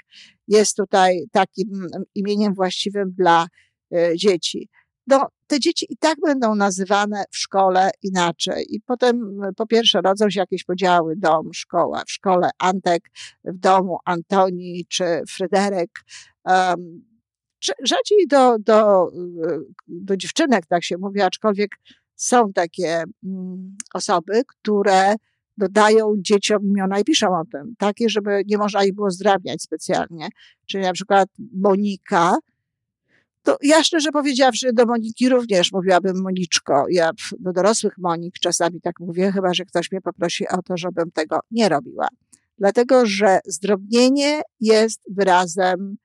jest 0.48 0.76
tutaj 0.76 1.24
takim 1.32 1.88
imieniem 2.16 2.54
właściwym 2.54 3.14
dla 3.18 3.48
e, 3.96 4.18
dzieci 4.18 4.70
no, 5.08 5.28
te 5.48 5.60
dzieci 5.60 5.86
i 5.90 5.98
tak 5.98 6.18
będą 6.22 6.56
nazywane 6.56 7.24
w 7.32 7.38
szkole 7.38 7.92
inaczej. 8.02 8.66
I 8.70 8.82
potem 8.82 9.40
po 9.56 9.68
pierwsze 9.68 10.02
rodzą 10.02 10.30
się 10.30 10.40
jakieś 10.40 10.64
podziały, 10.64 11.16
dom, 11.18 11.54
szkoła. 11.54 12.04
W 12.08 12.12
szkole 12.12 12.50
Antek, 12.60 13.04
w 13.44 13.58
domu 13.58 13.98
Antoni 14.06 14.86
czy 14.90 15.22
Fryderyk. 15.30 15.92
Um, 16.46 17.06
rzadziej 17.62 18.28
do, 18.28 18.60
do, 18.60 19.08
do 19.88 20.18
dziewczynek, 20.18 20.66
tak 20.66 20.84
się 20.84 20.98
mówi, 20.98 21.22
aczkolwiek 21.22 21.72
są 22.16 22.54
takie 22.54 23.04
um, 23.24 23.78
osoby, 23.94 24.42
które 24.48 25.16
dodają 25.58 26.14
dzieciom 26.18 26.64
imiona 26.64 27.00
i 27.00 27.04
piszą 27.04 27.40
o 27.40 27.44
tym. 27.52 27.76
Takie, 27.78 28.10
żeby 28.10 28.44
nie 28.48 28.58
można 28.58 28.86
ich 28.86 28.96
było 28.96 29.12
zdrabniać 29.12 29.62
specjalnie. 29.62 30.28
Czyli 30.66 30.84
na 30.84 30.94
przykład 30.94 31.30
Monika, 31.54 32.38
to 33.44 33.58
ja 33.62 33.84
szczerze 33.84 34.12
powiedziawszy, 34.12 34.74
do 34.74 34.86
Moniki 34.86 35.30
również 35.30 35.72
mówiłabym 35.72 36.22
Moniczko. 36.22 36.86
Ja 36.90 37.12
do 37.40 37.54
dorosłych 37.54 37.98
Monik 37.98 38.36
czasami 38.42 38.82
tak 38.82 39.00
mówię, 39.00 39.32
chyba 39.32 39.54
że 39.54 39.66
ktoś 39.66 39.92
mnie 39.92 40.02
poprosi 40.02 40.48
o 40.48 40.62
to, 40.62 40.78
żebym 40.78 41.12
tego 41.12 41.40
nie 41.52 41.70
robiła. 41.70 42.08
Dlatego, 42.58 43.06
że 43.06 43.40
zdrobnienie 43.46 44.42
jest 44.60 45.02
wyrazem 45.12 45.98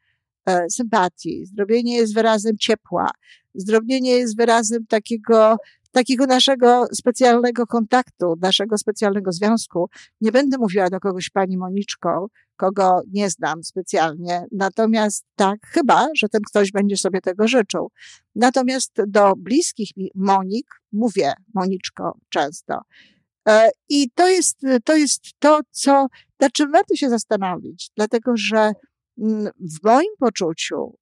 e, 0.47 0.71
sympatii, 0.71 1.47
zdrobnienie 1.47 1.97
jest 1.97 2.15
wyrazem 2.15 2.59
ciepła, 2.59 3.11
zdrobnienie 3.55 4.11
jest 4.11 4.37
wyrazem 4.37 4.87
takiego 4.87 5.57
takiego 5.91 6.27
naszego 6.27 6.87
specjalnego 6.93 7.67
kontaktu, 7.67 8.35
naszego 8.41 8.79
specjalnego 8.79 9.33
związku. 9.33 9.89
Nie 10.21 10.33
będę 10.33 10.59
mówiła 10.59 10.91
do 10.91 11.01
kogoś 11.01 11.31
pani 11.31 11.57
Moniczką, 11.57 12.27
kogo 12.57 13.01
nie 13.13 13.31
znam 13.31 13.65
specjalnie. 13.65 14.47
Natomiast 14.53 15.25
tak, 15.37 15.59
chyba, 15.67 16.09
że 16.17 16.29
ten 16.29 16.41
ktoś 16.43 16.73
będzie 16.73 16.97
sobie 16.97 17.21
tego 17.21 17.49
życzył. 17.49 17.91
Natomiast 18.35 18.93
do 19.07 19.33
bliskich 19.37 19.97
mi 19.97 20.11
Monik 20.15 20.67
mówię 20.93 21.33
Moniczko 21.55 22.19
często. 22.29 22.81
E, 23.49 23.71
I 23.89 24.11
to 24.15 24.29
jest, 24.29 24.61
to 24.85 24.97
jest 24.97 25.21
to, 25.39 25.61
co, 25.71 26.07
nad 26.41 26.53
czym 26.53 26.73
warto 26.73 26.97
się 26.97 27.09
zastanowić, 27.09 27.91
dlatego 27.97 28.33
że 28.35 28.73
mm, 29.19 29.49
w 29.59 29.85
moim 29.85 30.11
poczuciu 30.19 31.01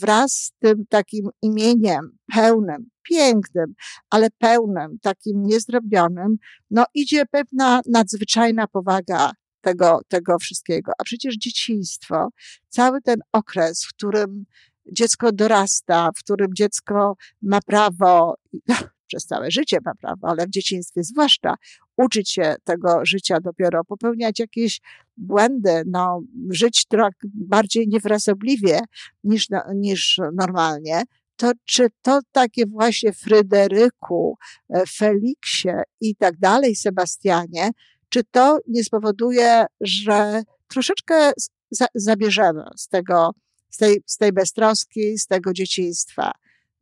wraz 0.00 0.32
z 0.32 0.52
tym 0.58 0.86
takim 0.88 1.28
imieniem 1.42 2.10
pełnym, 2.34 2.90
pięknym, 3.08 3.74
ale 4.10 4.28
pełnym, 4.38 4.98
takim 5.02 5.42
niezdrobnionym, 5.42 6.36
no 6.70 6.84
idzie 6.94 7.26
pewna 7.26 7.80
nadzwyczajna 7.86 8.66
powaga 8.66 9.32
tego, 9.60 10.00
tego 10.08 10.38
wszystkiego. 10.38 10.92
A 10.98 11.04
przecież 11.04 11.36
dzieciństwo, 11.36 12.28
cały 12.68 13.00
ten 13.02 13.16
okres, 13.32 13.84
w 13.84 13.88
którym 13.88 14.44
dziecko 14.92 15.32
dorasta, 15.32 16.10
w 16.16 16.18
którym 16.18 16.48
dziecko 16.54 17.16
ma 17.42 17.60
prawo, 17.60 18.34
przez 19.08 19.26
całe 19.26 19.50
życie 19.50 19.78
ma 19.84 19.94
prawo, 19.94 20.28
ale 20.28 20.46
w 20.46 20.50
dzieciństwie 20.50 21.04
zwłaszcza, 21.04 21.54
uczyć 21.96 22.30
się 22.30 22.54
tego 22.64 23.00
życia 23.06 23.40
dopiero, 23.40 23.84
popełniać 23.84 24.38
jakieś 24.38 24.80
błędy, 25.16 25.82
no, 25.86 26.20
żyć 26.50 26.86
trochę 26.86 27.12
bardziej 27.24 27.88
niewrasobliwie 27.88 28.80
niż, 29.24 29.46
niż 29.74 30.20
normalnie, 30.32 31.02
to 31.38 31.52
czy 31.64 31.88
to 32.02 32.20
takie 32.32 32.66
właśnie 32.66 33.12
Fryderyku, 33.12 34.36
e, 34.74 34.86
Feliksie 34.86 35.68
i 36.00 36.16
tak 36.16 36.38
dalej, 36.38 36.76
Sebastianie, 36.76 37.70
czy 38.08 38.24
to 38.30 38.58
nie 38.68 38.84
spowoduje, 38.84 39.64
że 39.80 40.42
troszeczkę 40.68 41.32
za, 41.70 41.86
zabierzemy 41.94 42.64
z 42.76 42.88
tego, 42.88 43.30
z 43.70 43.76
tej, 43.76 44.02
z 44.06 44.16
tej 44.16 44.32
beztroski, 44.32 45.18
z 45.18 45.26
tego 45.26 45.52
dzieciństwa. 45.52 46.32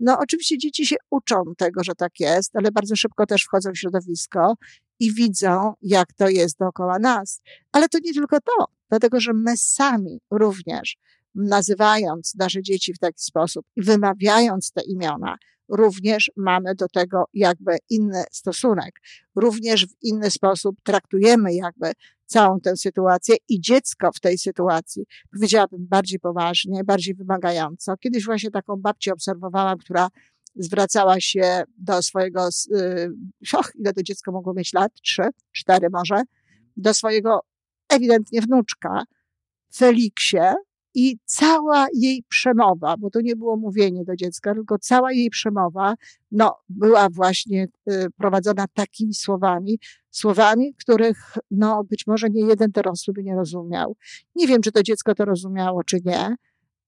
No, 0.01 0.19
oczywiście 0.19 0.59
dzieci 0.59 0.87
się 0.87 0.97
uczą 1.11 1.43
tego, 1.59 1.85
że 1.85 1.95
tak 1.95 2.21
jest, 2.21 2.57
ale 2.57 2.73
bardzo 2.73 2.97
szybko 2.97 3.27
też 3.27 3.43
wchodzą 3.43 3.71
w 3.73 3.79
środowisko 3.79 4.55
i 5.01 5.15
widzą, 5.15 5.73
jak 5.83 6.13
to 6.13 6.29
jest 6.29 6.59
dookoła 6.59 6.99
nas. 6.99 7.41
Ale 7.73 7.89
to 7.89 7.99
nie 8.05 8.15
tylko 8.15 8.41
to, 8.41 8.65
dlatego 8.89 9.21
że 9.21 9.33
my 9.33 9.57
sami 9.57 10.21
również, 10.31 10.97
nazywając 11.37 12.35
nasze 12.35 12.63
dzieci 12.63 12.95
w 12.95 12.99
taki 12.99 13.23
sposób 13.23 13.67
i 13.77 13.83
wymawiając 13.83 14.73
te 14.73 14.83
imiona, 14.83 15.37
również 15.69 16.31
mamy 16.37 16.75
do 16.75 16.89
tego 16.89 17.25
jakby 17.35 17.77
inny 17.91 18.25
stosunek. 18.31 19.01
Również 19.35 19.87
w 19.87 19.95
inny 20.03 20.31
sposób 20.31 20.77
traktujemy 20.83 21.55
jakby 21.55 21.93
całą 22.27 22.61
tę 22.61 22.77
sytuację 22.77 23.37
i 23.49 23.61
dziecko 23.61 24.11
w 24.13 24.21
tej 24.21 24.39
sytuacji, 24.39 25.05
powiedziałabym 25.33 25.87
bardziej 25.87 26.19
poważnie, 26.19 26.85
bardziej 26.85 27.15
wymagająco. 27.15 27.97
Kiedyś 27.97 28.25
właśnie 28.25 28.51
taką 28.51 28.77
babcię 28.77 29.13
obserwowałam, 29.13 29.79
która 29.79 30.09
zwracała 30.57 31.21
się 31.21 31.63
do 31.79 32.03
swojego, 32.03 32.49
yy, 32.71 33.15
och, 33.53 33.73
ile 33.75 33.93
to 33.93 34.03
dziecko 34.03 34.33
mogło 34.33 34.55
mieć 34.55 34.73
lat? 34.73 34.93
Trzy, 35.03 35.23
cztery 35.53 35.89
może, 35.93 36.23
do 36.77 36.95
swojego 36.95 37.41
ewidentnie 37.89 38.41
wnuczka, 38.41 39.05
Feliksie, 39.77 40.39
i 40.99 41.19
cała 41.25 41.87
jej 41.95 42.23
przemowa, 42.29 42.97
bo 42.97 43.11
to 43.11 43.21
nie 43.21 43.37
było 43.37 43.57
mówienie 43.57 44.05
do 44.05 44.17
dziecka, 44.17 44.55
tylko 44.55 44.79
cała 44.79 45.13
jej 45.13 45.31
przemowa, 45.31 45.95
no, 46.31 46.57
była 46.69 47.09
właśnie 47.09 47.69
y, 47.91 48.07
prowadzona 48.17 48.65
takimi 48.75 49.15
słowami, 49.15 49.79
słowami, 50.11 50.75
których, 50.75 51.35
no, 51.51 51.85
być 51.85 52.07
może 52.07 52.31
nie 52.31 52.47
jeden 52.47 52.71
dorosły 52.71 53.15
by 53.15 53.23
nie 53.23 53.35
rozumiał. 53.35 53.97
Nie 54.35 54.47
wiem, 54.47 54.63
czy 54.63 54.73
to 54.73 54.83
dziecko 54.83 55.15
to 55.15 55.25
rozumiało, 55.25 55.85
czy 55.85 55.99
nie, 56.05 56.37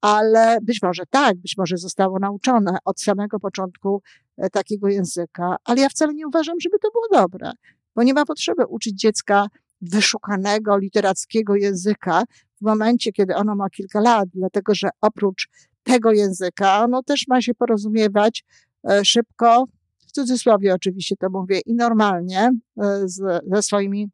ale 0.00 0.58
być 0.62 0.82
może 0.82 1.02
tak, 1.10 1.36
być 1.36 1.56
może 1.56 1.76
zostało 1.76 2.18
nauczone 2.18 2.78
od 2.84 3.00
samego 3.00 3.40
początku 3.40 4.02
e, 4.36 4.50
takiego 4.50 4.88
języka, 4.88 5.56
ale 5.64 5.80
ja 5.80 5.88
wcale 5.88 6.14
nie 6.14 6.26
uważam, 6.26 6.60
żeby 6.60 6.78
to 6.78 6.88
było 6.90 7.22
dobre, 7.22 7.52
bo 7.96 8.02
nie 8.02 8.14
ma 8.14 8.24
potrzeby 8.24 8.66
uczyć 8.66 9.00
dziecka 9.00 9.46
wyszukanego 9.80 10.78
literackiego 10.78 11.56
języka 11.56 12.24
w 12.60 12.64
momencie, 12.64 13.12
kiedy 13.12 13.34
ono 13.34 13.54
ma 13.54 13.70
kilka 13.70 14.00
lat, 14.00 14.28
dlatego 14.34 14.74
że 14.74 14.88
oprócz 15.00 15.48
tego 15.82 16.12
języka 16.12 16.84
ono 16.84 17.02
też 17.02 17.28
ma 17.28 17.42
się 17.42 17.54
porozumiewać 17.54 18.44
e, 18.90 19.04
szybko, 19.04 19.64
w 19.98 20.12
cudzysłowie 20.12 20.74
oczywiście 20.74 21.16
to 21.16 21.30
mówię, 21.30 21.60
i 21.66 21.74
normalnie 21.74 22.50
e, 22.82 23.02
z, 23.04 23.44
ze 23.52 23.62
swoimi 23.62 24.08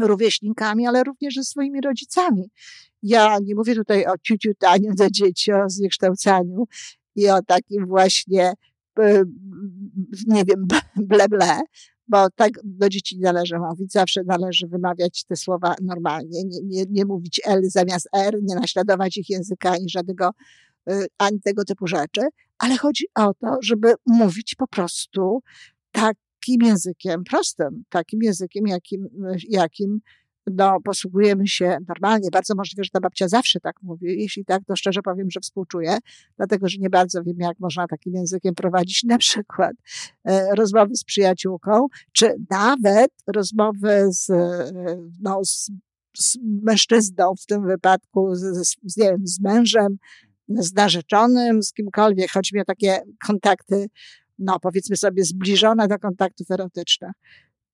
rówieśnikami, 0.00 0.86
ale 0.86 1.04
również 1.04 1.34
ze 1.34 1.44
swoimi 1.44 1.80
rodzicami. 1.80 2.50
Ja 3.02 3.38
nie 3.42 3.54
mówię 3.54 3.74
tutaj 3.74 4.06
o 4.06 4.12
ciuciutaniu 4.22 4.94
dla 4.94 5.10
dzieci, 5.10 5.52
o 5.52 5.68
zniekształcaniu 5.68 6.64
i 7.14 7.28
o 7.30 7.42
takim 7.42 7.86
właśnie, 7.86 8.52
e, 8.98 9.24
nie 10.26 10.44
wiem, 10.44 10.66
ble, 10.96 11.28
ble, 11.28 11.60
bo 12.08 12.30
tak 12.30 12.52
do 12.64 12.88
dzieci 12.88 13.18
należy 13.18 13.58
mówić. 13.58 13.92
Zawsze 13.92 14.22
należy 14.24 14.66
wymawiać 14.66 15.24
te 15.24 15.36
słowa 15.36 15.74
normalnie, 15.82 16.44
nie, 16.44 16.60
nie, 16.64 16.84
nie 16.90 17.04
mówić 17.04 17.40
L 17.44 17.60
zamiast 17.64 18.08
R, 18.16 18.38
nie 18.42 18.54
naśladować 18.54 19.16
ich 19.16 19.30
języka 19.30 19.70
ani 19.70 19.88
żadnego, 19.88 20.30
y, 20.90 21.06
ani 21.18 21.40
tego 21.40 21.64
typu 21.64 21.86
rzeczy, 21.86 22.20
ale 22.58 22.76
chodzi 22.76 23.04
o 23.14 23.34
to, 23.34 23.56
żeby 23.62 23.94
mówić 24.06 24.54
po 24.54 24.66
prostu 24.66 25.42
takim 25.92 26.62
językiem 26.62 27.24
prostym, 27.24 27.84
takim 27.88 28.22
językiem, 28.22 28.66
jakim, 28.66 29.08
jakim 29.48 30.00
no, 30.52 30.80
posługujemy 30.84 31.48
się 31.48 31.78
normalnie. 31.88 32.30
Bardzo 32.32 32.54
możliwe, 32.54 32.84
że 32.84 32.90
ta 32.90 33.00
babcia 33.00 33.28
zawsze 33.28 33.60
tak 33.60 33.82
mówi. 33.82 34.20
Jeśli 34.20 34.44
tak, 34.44 34.62
to 34.66 34.76
szczerze 34.76 35.02
powiem, 35.02 35.30
że 35.30 35.40
współczuję, 35.40 35.98
dlatego 36.36 36.68
że 36.68 36.78
nie 36.78 36.90
bardzo 36.90 37.22
wiem, 37.22 37.36
jak 37.38 37.60
można 37.60 37.86
takim 37.86 38.14
językiem 38.14 38.54
prowadzić 38.54 39.04
na 39.04 39.18
przykład 39.18 39.72
e, 40.24 40.54
rozmowy 40.54 40.96
z 40.96 41.04
przyjaciółką, 41.04 41.86
czy 42.12 42.34
nawet 42.50 43.10
rozmowy 43.26 44.06
z, 44.10 44.30
e, 44.30 44.72
no, 45.20 45.40
z, 45.44 45.70
z 46.18 46.38
mężczyzną, 46.62 47.34
w 47.42 47.46
tym 47.46 47.66
wypadku 47.66 48.34
z, 48.34 48.68
z, 48.84 48.96
nie 48.96 49.04
wiem, 49.04 49.26
z 49.26 49.40
mężem, 49.40 49.98
z 50.48 50.74
narzeczonym, 50.74 51.62
z 51.62 51.72
kimkolwiek. 51.72 52.30
Chodzi 52.30 52.54
mi 52.54 52.60
o 52.60 52.64
takie 52.64 53.02
kontakty, 53.26 53.86
no 54.38 54.60
powiedzmy 54.60 54.96
sobie, 54.96 55.24
zbliżone 55.24 55.88
do 55.88 55.98
kontaktów 55.98 56.50
erotycznych. 56.50 57.12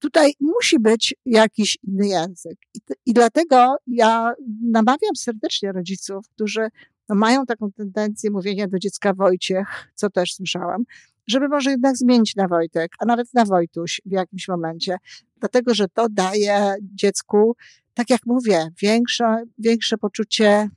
Tutaj 0.03 0.35
musi 0.41 0.79
być 0.79 1.15
jakiś 1.27 1.79
inny 1.83 2.09
język. 2.09 2.59
I, 2.75 2.81
i 3.07 3.13
dlatego 3.13 3.77
ja 3.87 4.33
namawiam 4.63 5.17
serdecznie 5.17 5.73
rodziców, 5.73 6.29
którzy 6.29 6.69
no, 7.09 7.15
mają 7.15 7.47
taką 7.47 7.73
tendencję 7.73 8.31
mówienia 8.31 8.69
do 8.69 8.79
dziecka 8.79 9.15
Wojciech, 9.15 9.67
co 9.95 10.11
też 10.11 10.35
słyszałam, 10.35 10.85
żeby 11.27 11.49
może 11.49 11.71
jednak 11.71 11.97
zmienić 11.97 12.37
na 12.37 12.49
Wojtek, 12.49 12.93
a 12.99 13.05
nawet 13.05 13.35
na 13.35 13.45
Wojtuś 13.45 14.01
w 14.07 14.13
jakimś 14.13 14.49
momencie, 14.49 14.97
dlatego 15.37 15.75
że 15.75 15.89
to 15.89 16.09
daje 16.09 16.75
dziecku, 16.81 17.57
tak 17.95 18.11
jak 18.11 18.27
mówię, 18.27 18.69
większe, 18.83 19.45
większe 19.59 19.99
poczucie 19.99 20.69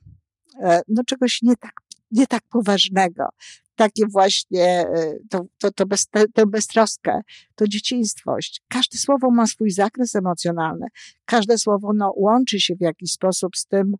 e, 0.62 0.80
no, 0.88 1.02
czegoś 1.04 1.42
nie 1.42 1.56
tak, 1.56 1.72
nie 2.10 2.26
tak 2.26 2.42
poważnego 2.50 3.28
takie 3.76 4.06
właśnie, 4.12 4.66
e, 4.66 5.14
to, 5.30 5.46
to, 5.58 5.70
to 5.70 5.86
bez, 5.86 6.06
tę 6.34 6.46
beztroskę, 6.46 7.20
to 7.54 7.68
dzieciństwość. 7.68 8.62
Każde 8.68 8.98
słowo 8.98 9.30
ma 9.30 9.46
swój 9.46 9.70
zakres 9.70 10.14
emocjonalny. 10.14 10.86
Każde 11.24 11.58
słowo 11.58 11.92
no, 11.94 12.12
łączy 12.16 12.60
się 12.60 12.76
w 12.76 12.80
jakiś 12.80 13.12
sposób 13.12 13.56
z 13.56 13.66
tym, 13.66 13.94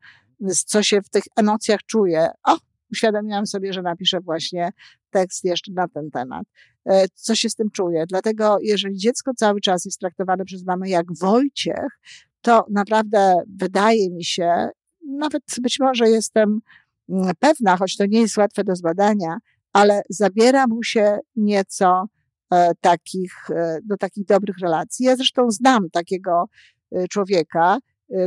co 0.66 0.83
się 0.83 1.03
w 1.03 1.09
tych 1.09 1.22
emocjach 1.37 1.81
czuje. 1.87 2.29
O, 2.44 2.59
uświadomiłam 2.92 3.46
sobie, 3.46 3.72
że 3.72 3.83
napiszę 3.83 4.20
właśnie 4.20 4.70
tekst 5.11 5.44
jeszcze 5.44 5.72
na 5.72 5.88
ten 5.88 6.11
temat. 6.11 6.44
E, 6.87 7.09
co 7.14 7.35
się 7.35 7.50
z 7.50 7.55
tym 7.55 7.70
czuje? 7.70 8.05
Dlatego, 8.09 8.59
jeżeli 8.62 8.96
dziecko 8.96 9.33
cały 9.37 9.61
czas 9.61 9.85
jest 9.85 10.00
traktowane 10.00 10.44
przez 10.44 10.64
mamę 10.64 10.88
jak 10.88 11.07
Wojciech, 11.20 12.00
to 12.40 12.66
naprawdę 12.70 13.35
wydaje 13.57 14.11
mi 14.11 14.24
się, 14.24 14.68
nawet 15.09 15.42
być 15.62 15.81
może 15.81 16.09
jestem 16.09 16.61
mm, 17.09 17.35
pewna, 17.38 17.77
choć 17.77 17.96
to 17.96 18.07
nie 18.07 18.20
jest 18.20 18.37
łatwe 18.37 18.64
do 18.64 18.77
zbadania, 18.77 19.38
ale 19.76 20.02
zabiera 20.08 20.66
mu 20.66 20.82
się 20.82 21.18
nieco 21.36 22.08
e, 22.50 22.72
takich, 22.80 23.50
e, 23.50 23.78
do 23.84 23.96
takich 23.96 24.26
dobrych 24.26 24.58
relacji. 24.58 25.06
Ja 25.06 25.16
zresztą 25.16 25.50
znam 25.50 25.90
takiego 25.90 26.44
e, 26.92 27.08
człowieka, 27.08 27.78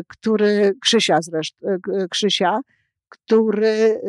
który, 0.07 0.73
Krzysia 0.81 1.17
zresztą, 1.21 1.67
Krzysia, 2.09 2.59
który 3.09 4.01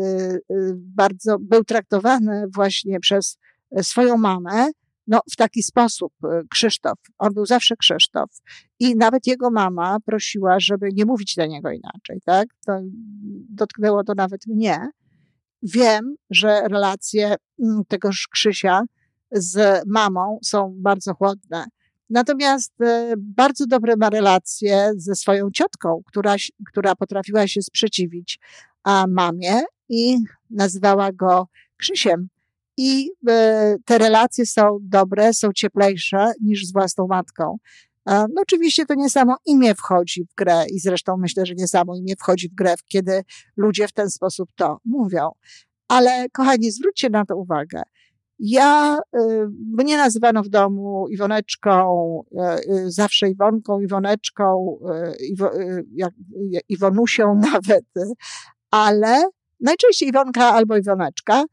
bardzo 0.75 1.39
był 1.39 1.65
traktowany 1.65 2.45
właśnie 2.55 3.01
przez 3.01 3.39
swoją 3.83 4.17
mamę, 4.17 4.71
no, 5.07 5.21
w 5.33 5.37
taki 5.37 5.63
sposób, 5.63 6.13
Krzysztof. 6.51 6.99
On 7.19 7.35
był 7.35 7.47
zawsze 7.47 7.77
Krzysztof. 7.77 8.31
I 8.79 8.97
nawet 8.97 9.27
jego 9.27 9.51
mama 9.51 9.97
prosiła, 10.05 10.61
żeby 10.61 10.89
nie 10.93 11.05
mówić 11.05 11.35
do 11.35 11.47
niego 11.47 11.71
inaczej, 11.71 12.21
tak? 12.25 12.49
To 12.67 12.81
dotknęło 13.51 14.05
to 14.05 14.15
nawet 14.15 14.47
mnie 14.47 14.91
wiem, 15.63 16.15
że 16.31 16.69
relacje 16.69 17.35
mm, 17.63 17.83
tegoż 17.89 18.29
Krzysia 18.29 18.83
z 19.33 19.83
mamą 19.87 20.39
są 20.43 20.75
bardzo 20.77 21.15
chłodne. 21.15 21.65
Natomiast 22.11 22.73
e, 22.81 23.15
bardzo 23.17 23.67
dobre 23.67 23.97
ma 23.97 24.11
relacje 24.11 24.93
ze 24.97 25.15
swoją 25.15 25.51
ciotką, 25.51 26.03
która, 26.07 26.37
która 26.67 26.95
potrafiła 26.95 27.47
się 27.47 27.63
sprzeciwić 27.63 28.39
mamie 29.09 29.63
i 29.89 30.17
nazywała 30.51 31.13
go 31.13 31.49
Krzysiem. 31.77 32.29
I 32.77 33.11
e, 33.29 33.77
te 33.85 33.99
relacje 33.99 34.47
są 34.47 34.79
dobre, 34.83 35.35
są 35.35 35.53
cieplejsze 35.53 36.33
niż 36.41 36.67
z 36.67 36.73
własną 36.73 37.07
matką. 37.07 37.59
No 38.07 38.43
oczywiście 38.43 38.87
to 38.87 38.95
nie 38.95 39.11
samo 39.11 39.37
imię 39.47 39.75
wchodzi 39.75 40.25
w 40.25 40.35
grę 40.35 40.65
i 40.73 40.81
zresztą 40.81 41.17
myślę, 41.17 41.47
że 41.47 41.55
nie 41.55 41.69
samo 41.69 41.97
imię 41.97 42.15
wchodzi 42.19 42.49
w 42.49 42.55
grę, 42.55 42.75
kiedy 42.89 43.23
ludzie 43.57 43.89
w 43.89 43.93
ten 43.93 44.11
sposób 44.11 44.51
to 44.57 44.79
mówią. 44.85 45.31
Ale 45.89 46.27
kochani, 46.33 46.71
zwróćcie 46.71 47.11
na 47.11 47.25
to 47.25 47.37
uwagę. 47.37 47.83
Ja, 48.43 48.99
y, 49.17 49.47
mnie 49.77 49.97
nazywano 49.97 50.43
w 50.43 50.49
domu 50.49 51.09
Iwoneczką, 51.09 52.23
y, 52.33 52.75
y, 52.75 52.91
zawsze 52.91 53.29
Iwonką, 53.29 53.81
Iwoneczką, 53.81 54.79
Iwo, 55.31 55.51
Iwonusią 56.69 57.35
nawet, 57.53 57.85
ale 58.71 59.23
najczęściej 59.61 60.09
Iwonka 60.09 60.55
albo 60.55 60.77
Iwoneczka. 60.77 61.45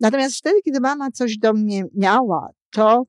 Natomiast 0.00 0.36
wtedy, 0.36 0.62
kiedy 0.62 0.80
mama 0.80 1.10
coś 1.10 1.38
do 1.38 1.52
mnie 1.52 1.84
miała, 1.94 2.48
to 2.70 3.04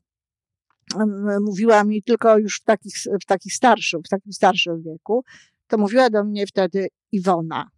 mówiła 1.41 1.83
mi 1.83 2.03
tylko 2.03 2.37
już 2.37 2.59
w 2.59 2.63
takich, 2.63 2.95
w 3.23 3.25
takich 3.25 3.53
starszym, 3.53 4.01
w 4.05 4.09
takim 4.09 4.33
starszym 4.33 4.81
wieku, 4.81 5.23
to 5.67 5.77
mówiła 5.77 6.09
do 6.09 6.23
mnie 6.23 6.47
wtedy 6.47 6.87
Iwona. 7.11 7.69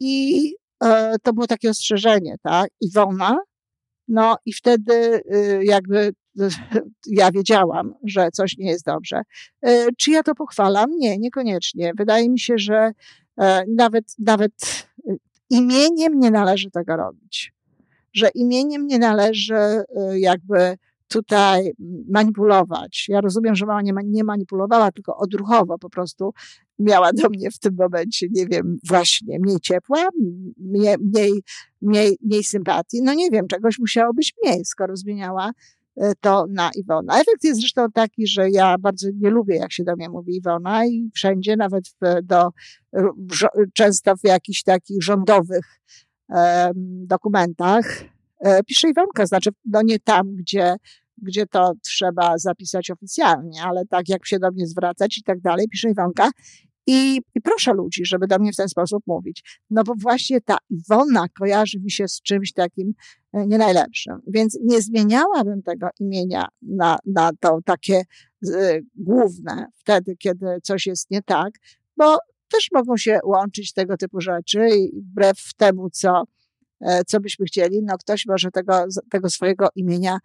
I 0.00 0.54
e, 0.84 1.16
to 1.22 1.32
było 1.32 1.46
takie 1.46 1.70
ostrzeżenie, 1.70 2.36
tak? 2.42 2.70
Iwona. 2.80 3.38
No 4.08 4.36
i 4.46 4.52
wtedy 4.52 5.22
y, 5.34 5.60
jakby 5.64 6.12
ja 7.06 7.30
wiedziałam, 7.30 7.94
że 8.04 8.30
coś 8.30 8.56
nie 8.58 8.70
jest 8.70 8.84
dobrze. 8.84 9.22
E, 9.62 9.86
czy 9.98 10.10
ja 10.10 10.22
to 10.22 10.34
pochwalam? 10.34 10.90
Nie, 10.96 11.18
niekoniecznie. 11.18 11.92
Wydaje 11.98 12.30
mi 12.30 12.38
się, 12.38 12.54
że 12.58 12.92
e, 13.40 13.64
nawet, 13.76 14.04
nawet 14.18 14.52
y, 15.08 15.16
imieniem 15.50 16.20
nie 16.20 16.30
należy 16.30 16.70
tego 16.70 16.96
robić. 16.96 17.52
Że 18.12 18.28
imieniem 18.34 18.86
nie 18.86 18.98
należy 18.98 19.54
y, 19.54 19.84
jakby 20.20 20.76
tutaj 21.10 21.72
manipulować. 22.08 23.04
Ja 23.08 23.20
rozumiem, 23.20 23.54
że 23.54 23.66
mama 23.66 23.82
nie, 23.82 23.92
nie 24.04 24.24
manipulowała, 24.24 24.92
tylko 24.92 25.16
odruchowo 25.16 25.78
po 25.78 25.90
prostu 25.90 26.32
miała 26.78 27.12
do 27.12 27.28
mnie 27.28 27.50
w 27.50 27.58
tym 27.58 27.76
momencie, 27.78 28.26
nie 28.30 28.46
wiem, 28.46 28.78
właśnie 28.88 29.38
mniej 29.38 29.60
ciepła, 29.60 30.08
mniej, 30.56 30.96
mniej, 31.00 31.32
mniej, 31.82 32.16
mniej 32.22 32.44
sympatii. 32.44 33.02
No 33.02 33.14
nie 33.14 33.30
wiem, 33.30 33.46
czegoś 33.46 33.78
musiało 33.78 34.14
być 34.14 34.34
mniej, 34.44 34.64
skoro 34.64 34.96
zmieniała 34.96 35.50
e, 35.96 36.12
to 36.20 36.46
na 36.48 36.70
Iwona. 36.74 37.20
Efekt 37.20 37.44
jest 37.44 37.60
zresztą 37.60 37.90
taki, 37.90 38.26
że 38.26 38.50
ja 38.50 38.78
bardzo 38.78 39.08
nie 39.14 39.30
lubię, 39.30 39.56
jak 39.56 39.72
się 39.72 39.84
do 39.84 39.96
mnie 39.96 40.08
mówi 40.08 40.36
Iwona 40.36 40.86
i 40.86 41.10
wszędzie, 41.14 41.56
nawet 41.56 41.88
w, 41.88 42.22
do, 42.22 42.50
często 43.74 44.16
w 44.16 44.24
jakichś 44.24 44.62
takich 44.62 45.02
rządowych 45.02 45.80
um, 46.28 47.06
dokumentach 47.06 48.10
E, 48.40 48.62
pisze 48.64 48.88
Iwonka, 48.88 49.26
znaczy 49.26 49.50
no 49.64 49.82
nie 49.82 49.98
tam, 49.98 50.36
gdzie, 50.36 50.76
gdzie 51.22 51.46
to 51.46 51.72
trzeba 51.82 52.38
zapisać 52.38 52.90
oficjalnie, 52.90 53.62
ale 53.62 53.86
tak 53.86 54.08
jak 54.08 54.26
się 54.26 54.38
do 54.38 54.50
mnie 54.50 54.66
zwracać 54.66 55.18
i 55.18 55.22
tak 55.22 55.40
dalej, 55.40 55.68
pisze 55.68 55.90
Iwonka. 55.90 56.30
I, 56.86 57.20
I, 57.34 57.40
proszę 57.40 57.72
ludzi, 57.72 58.04
żeby 58.04 58.26
do 58.26 58.38
mnie 58.38 58.52
w 58.52 58.56
ten 58.56 58.68
sposób 58.68 59.02
mówić. 59.06 59.60
No 59.70 59.84
bo 59.84 59.94
właśnie 59.98 60.40
ta 60.40 60.56
Iwona 60.70 61.26
kojarzy 61.38 61.80
mi 61.80 61.90
się 61.90 62.08
z 62.08 62.22
czymś 62.22 62.52
takim 62.52 62.94
e, 63.32 63.46
nie 63.46 63.58
najlepszym. 63.58 64.14
Więc 64.26 64.58
nie 64.62 64.82
zmieniałabym 64.82 65.62
tego 65.62 65.88
imienia 66.00 66.48
na, 66.62 66.98
na 67.06 67.30
to 67.40 67.58
takie 67.64 68.02
y, 68.48 68.86
główne 68.94 69.66
wtedy, 69.76 70.16
kiedy 70.16 70.46
coś 70.62 70.86
jest 70.86 71.10
nie 71.10 71.22
tak, 71.22 71.54
bo 71.96 72.18
też 72.52 72.68
mogą 72.72 72.96
się 72.96 73.18
łączyć 73.24 73.72
tego 73.72 73.96
typu 73.96 74.20
rzeczy 74.20 74.68
i 74.76 75.00
wbrew 75.00 75.54
temu, 75.56 75.90
co, 75.90 76.24
e, 76.80 77.04
co 77.04 77.20
byśmy 77.20 77.46
chcieli, 77.46 77.82
no 77.82 77.98
ktoś 77.98 78.26
może 78.26 78.50
tego, 78.50 78.84
tego 79.10 79.30
swojego 79.30 79.68
imienia 79.76 80.18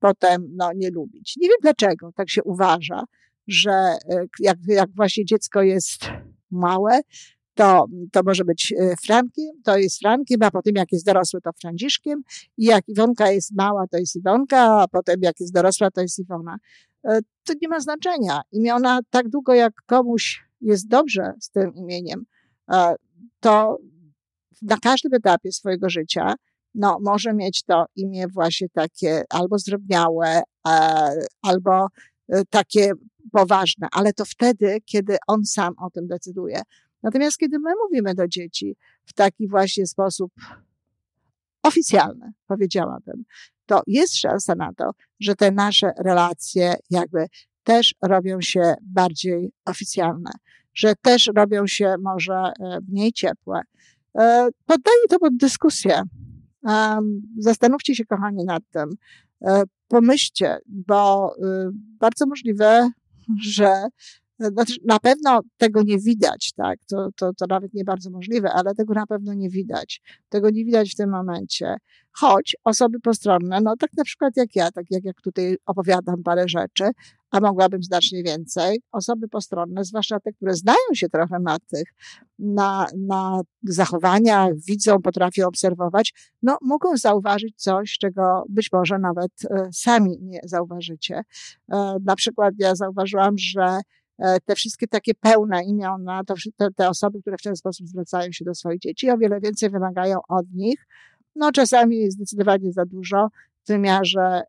potem 0.00 0.46
no, 0.56 0.70
nie 0.76 0.90
lubić. 0.90 1.34
Nie 1.36 1.48
wiem 1.48 1.58
dlaczego 1.62 2.12
tak 2.12 2.30
się 2.30 2.42
uważa, 2.42 3.04
że 3.46 3.70
e, 3.70 3.98
jak, 4.40 4.58
jak 4.68 4.90
właśnie 4.96 5.24
dziecko 5.24 5.62
jest 5.62 6.00
małe, 6.50 7.00
to, 7.54 7.86
to 8.12 8.20
może 8.24 8.44
być 8.44 8.74
e, 8.78 8.94
Frankiem, 9.06 9.62
to 9.64 9.76
jest 9.76 9.98
Frankiem, 9.98 10.42
a 10.42 10.50
potem 10.50 10.72
jak 10.76 10.92
jest 10.92 11.06
dorosły, 11.06 11.40
to 11.40 11.50
Franciszkiem. 11.60 12.22
I 12.56 12.64
jak 12.64 12.88
Iwonka 12.88 13.30
jest 13.30 13.50
mała, 13.56 13.84
to 13.90 13.98
jest 13.98 14.16
Iwonka, 14.16 14.80
a 14.82 14.88
potem 14.88 15.16
jak 15.22 15.40
jest 15.40 15.54
dorosła, 15.54 15.90
to 15.90 16.00
jest 16.00 16.18
Iwona. 16.18 16.56
To 17.44 17.52
nie 17.62 17.68
ma 17.68 17.80
znaczenia. 17.80 18.40
Imiona 18.52 19.00
tak 19.10 19.28
długo, 19.28 19.54
jak 19.54 19.72
komuś 19.86 20.44
jest 20.60 20.88
dobrze 20.88 21.32
z 21.40 21.50
tym 21.50 21.74
imieniem, 21.74 22.24
to 23.40 23.78
na 24.62 24.76
każdym 24.76 25.14
etapie 25.14 25.52
swojego 25.52 25.90
życia 25.90 26.34
no, 26.74 26.98
może 27.02 27.34
mieć 27.34 27.62
to 27.62 27.84
imię 27.96 28.26
właśnie 28.28 28.68
takie 28.68 29.24
albo 29.30 29.58
zdrobniałe, 29.58 30.42
albo 31.42 31.86
e, 32.28 32.44
takie 32.50 32.92
poważne, 33.32 33.88
ale 33.92 34.12
to 34.12 34.24
wtedy, 34.24 34.78
kiedy 34.84 35.16
on 35.26 35.44
sam 35.44 35.74
o 35.78 35.90
tym 35.90 36.06
decyduje. 36.06 36.62
Natomiast 37.02 37.38
kiedy 37.38 37.58
my 37.58 37.70
mówimy 37.84 38.14
do 38.14 38.28
dzieci 38.28 38.76
w 39.04 39.12
taki 39.12 39.48
właśnie 39.48 39.86
sposób 39.86 40.32
oficjalny, 41.62 42.32
powiedziałabym, 42.46 43.24
to 43.66 43.82
jest 43.86 44.16
szansa 44.16 44.54
na 44.54 44.72
to, 44.76 44.90
że 45.20 45.34
te 45.34 45.50
nasze 45.50 45.92
relacje 45.98 46.74
jakby 46.90 47.26
też 47.64 47.94
robią 48.02 48.40
się 48.40 48.74
bardziej 48.82 49.52
oficjalne, 49.64 50.30
że 50.74 50.94
też 51.02 51.30
robią 51.36 51.66
się 51.66 51.94
może 52.00 52.34
e, 52.34 52.52
mniej 52.88 53.12
ciepłe. 53.12 53.60
E, 54.18 54.48
poddaję 54.66 55.02
to 55.10 55.18
pod 55.18 55.36
dyskusję. 55.36 56.02
Zastanówcie 57.38 57.94
się, 57.94 58.04
kochani, 58.04 58.44
nad 58.44 58.62
tym. 58.70 58.90
E, 59.44 59.62
pomyślcie, 59.88 60.58
bo 60.66 61.34
y, 61.36 61.70
bardzo 61.74 62.26
możliwe, 62.26 62.90
że 63.56 63.86
znaczy, 64.48 64.74
na 64.84 64.98
pewno 64.98 65.40
tego 65.56 65.82
nie 65.82 65.98
widać, 65.98 66.52
tak? 66.56 66.78
To, 66.88 67.08
to, 67.16 67.32
to 67.32 67.46
nawet 67.48 67.74
nie 67.74 67.84
bardzo 67.84 68.10
możliwe, 68.10 68.52
ale 68.52 68.74
tego 68.74 68.94
na 68.94 69.06
pewno 69.06 69.34
nie 69.34 69.50
widać. 69.50 70.00
Tego 70.28 70.50
nie 70.50 70.64
widać 70.64 70.92
w 70.92 70.96
tym 70.96 71.10
momencie. 71.10 71.76
Choć 72.12 72.56
osoby 72.64 73.00
postronne, 73.00 73.60
no 73.60 73.76
tak 73.76 73.90
na 73.96 74.04
przykład 74.04 74.32
jak 74.36 74.56
ja, 74.56 74.70
tak 74.70 74.84
jak, 74.90 75.04
jak 75.04 75.20
tutaj 75.20 75.56
opowiadam 75.66 76.22
parę 76.22 76.48
rzeczy, 76.48 76.90
a 77.30 77.40
mogłabym 77.40 77.82
znacznie 77.82 78.22
więcej, 78.22 78.82
osoby 78.92 79.28
postronne, 79.28 79.84
zwłaszcza 79.84 80.20
te, 80.20 80.32
które 80.32 80.54
znają 80.54 80.94
się 80.94 81.08
trochę 81.08 81.38
na 81.38 81.58
tych, 81.58 81.94
na, 82.38 82.86
na 82.98 83.40
zachowaniach, 83.62 84.52
widzą, 84.68 85.02
potrafią 85.02 85.46
obserwować, 85.46 86.12
no 86.42 86.58
mogą 86.62 86.96
zauważyć 86.96 87.56
coś, 87.56 87.98
czego 87.98 88.44
być 88.48 88.72
może 88.72 88.98
nawet 88.98 89.32
e, 89.50 89.68
sami 89.72 90.18
nie 90.22 90.40
zauważycie. 90.44 91.22
E, 91.72 91.96
na 92.04 92.16
przykład 92.16 92.54
ja 92.58 92.74
zauważyłam, 92.74 93.38
że 93.38 93.80
te 94.44 94.54
wszystkie 94.54 94.86
takie 94.88 95.14
pełne 95.14 95.64
imiona, 95.64 96.24
to, 96.24 96.34
te, 96.56 96.68
te 96.70 96.88
osoby, 96.88 97.20
które 97.20 97.36
w 97.38 97.42
ten 97.42 97.56
sposób 97.56 97.88
zwracają 97.88 98.32
się 98.32 98.44
do 98.44 98.54
swoich 98.54 98.78
dzieci, 98.78 99.10
o 99.10 99.18
wiele 99.18 99.40
więcej 99.40 99.70
wymagają 99.70 100.18
od 100.28 100.46
nich. 100.52 100.86
No 101.36 101.52
czasami 101.52 102.10
zdecydowanie 102.10 102.72
za 102.72 102.84
dużo 102.84 103.28
w 103.64 103.68
wymiarze 103.68 104.42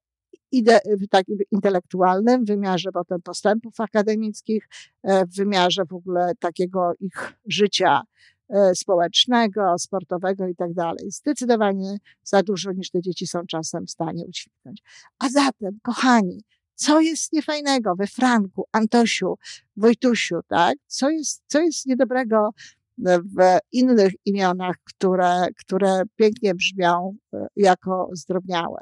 ide, 0.52 0.80
w 0.86 1.08
takim 1.08 1.38
intelektualnym, 1.52 2.46
w 2.46 2.48
wymiarze 2.48 2.92
potem 2.92 3.22
postępów 3.22 3.80
akademickich, 3.80 4.68
e, 5.04 5.26
w 5.26 5.36
wymiarze 5.36 5.86
w 5.86 5.94
ogóle 5.94 6.32
takiego 6.40 6.94
ich 7.00 7.34
życia 7.46 8.02
e, 8.50 8.76
społecznego, 8.76 9.76
sportowego 9.80 10.48
i 10.48 10.56
tak 10.56 10.74
dalej. 10.74 11.12
Zdecydowanie 11.12 11.98
za 12.24 12.44
dużo 12.44 12.72
niż 12.72 12.90
te 12.90 13.02
dzieci 13.02 13.28
są 13.28 13.46
czasem 13.46 13.86
w 13.86 13.92
stanie 13.92 14.26
udźwignąć. 14.26 14.84
A 15.20 15.30
zatem, 15.30 15.80
kochani, 15.84 16.44
co 16.82 17.02
jest 17.02 17.34
niefajnego 17.34 17.96
we 17.96 18.08
Franku, 18.08 18.66
Antosiu, 18.72 19.38
Wojtusiu, 19.78 20.40
tak? 20.48 20.78
Co 20.88 21.10
jest, 21.10 21.44
co 21.48 21.60
jest 21.62 21.86
niedobrego 21.86 22.50
w 22.98 23.60
innych 23.72 24.14
imionach, 24.26 24.76
które, 24.84 25.48
które 25.58 26.04
pięknie 26.16 26.56
brzmią 26.56 27.16
e, 27.34 27.48
jako 27.56 28.10
zdrobniałe. 28.14 28.82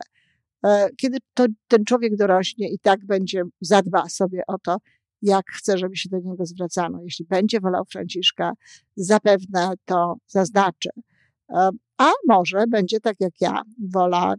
E, 0.66 0.90
kiedy 0.98 1.18
to, 1.34 1.46
ten 1.68 1.86
człowiek 1.86 2.16
dorośnie 2.16 2.70
i 2.70 2.80
tak 2.80 3.06
będzie, 3.06 3.44
zadba 3.62 4.10
sobie 4.10 4.42
o 4.48 4.58
to, 4.58 4.78
jak 5.22 5.46
chce, 5.52 5.78
żeby 5.78 5.98
się 5.98 6.10
do 6.10 6.20
niego 6.20 6.46
zwracano. 6.46 7.04
Jeśli 7.04 7.26
będzie 7.26 7.60
wolał 7.60 7.84
Franciszka, 7.86 8.52
zapewne 8.96 9.74
to 9.86 10.16
zaznaczy. 10.28 10.90
E, 11.50 11.70
a 11.98 12.12
może 12.28 12.68
będzie 12.68 13.00
tak 13.00 13.16
jak 13.20 13.34
ja, 13.42 13.62
wolał 13.92 14.36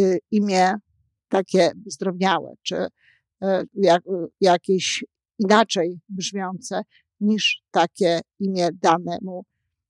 y, 0.00 0.18
imię 0.30 0.74
takie 1.34 1.72
zdrobniałe, 1.86 2.54
czy 2.62 2.76
e, 3.42 3.64
jak, 3.74 4.02
jakieś 4.40 5.04
inaczej 5.38 6.00
brzmiące 6.08 6.82
niż 7.20 7.62
takie 7.70 8.20
imię 8.40 8.68
dane 8.72 9.18
mu 9.22 9.44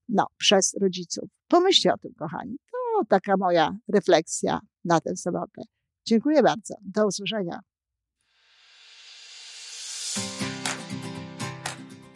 no, 0.09 0.27
przez 0.37 0.75
rodziców. 0.81 1.25
Pomyślcie 1.49 1.93
o 1.93 1.99
tym, 1.99 2.15
kochani. 2.15 2.57
To 2.73 3.05
taka 3.09 3.37
moja 3.37 3.77
refleksja 3.89 4.61
na 4.85 5.01
tę 5.01 5.17
sobotę. 5.17 5.63
Dziękuję 6.07 6.43
bardzo. 6.43 6.75
Do 6.83 7.07
usłyszenia. 7.07 7.61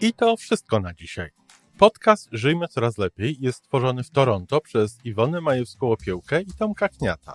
I 0.00 0.12
to 0.12 0.36
wszystko 0.36 0.80
na 0.80 0.94
dzisiaj. 0.94 1.30
Podcast 1.78 2.28
Żyjmy 2.32 2.68
Coraz 2.68 2.98
Lepiej 2.98 3.36
jest 3.40 3.58
stworzony 3.58 4.02
w 4.02 4.10
Toronto 4.10 4.60
przez 4.60 4.98
Iwonę 5.04 5.38
Majewską-Opiełkę 5.40 6.42
i 6.42 6.58
Tomka 6.58 6.88
Kniata. 6.88 7.34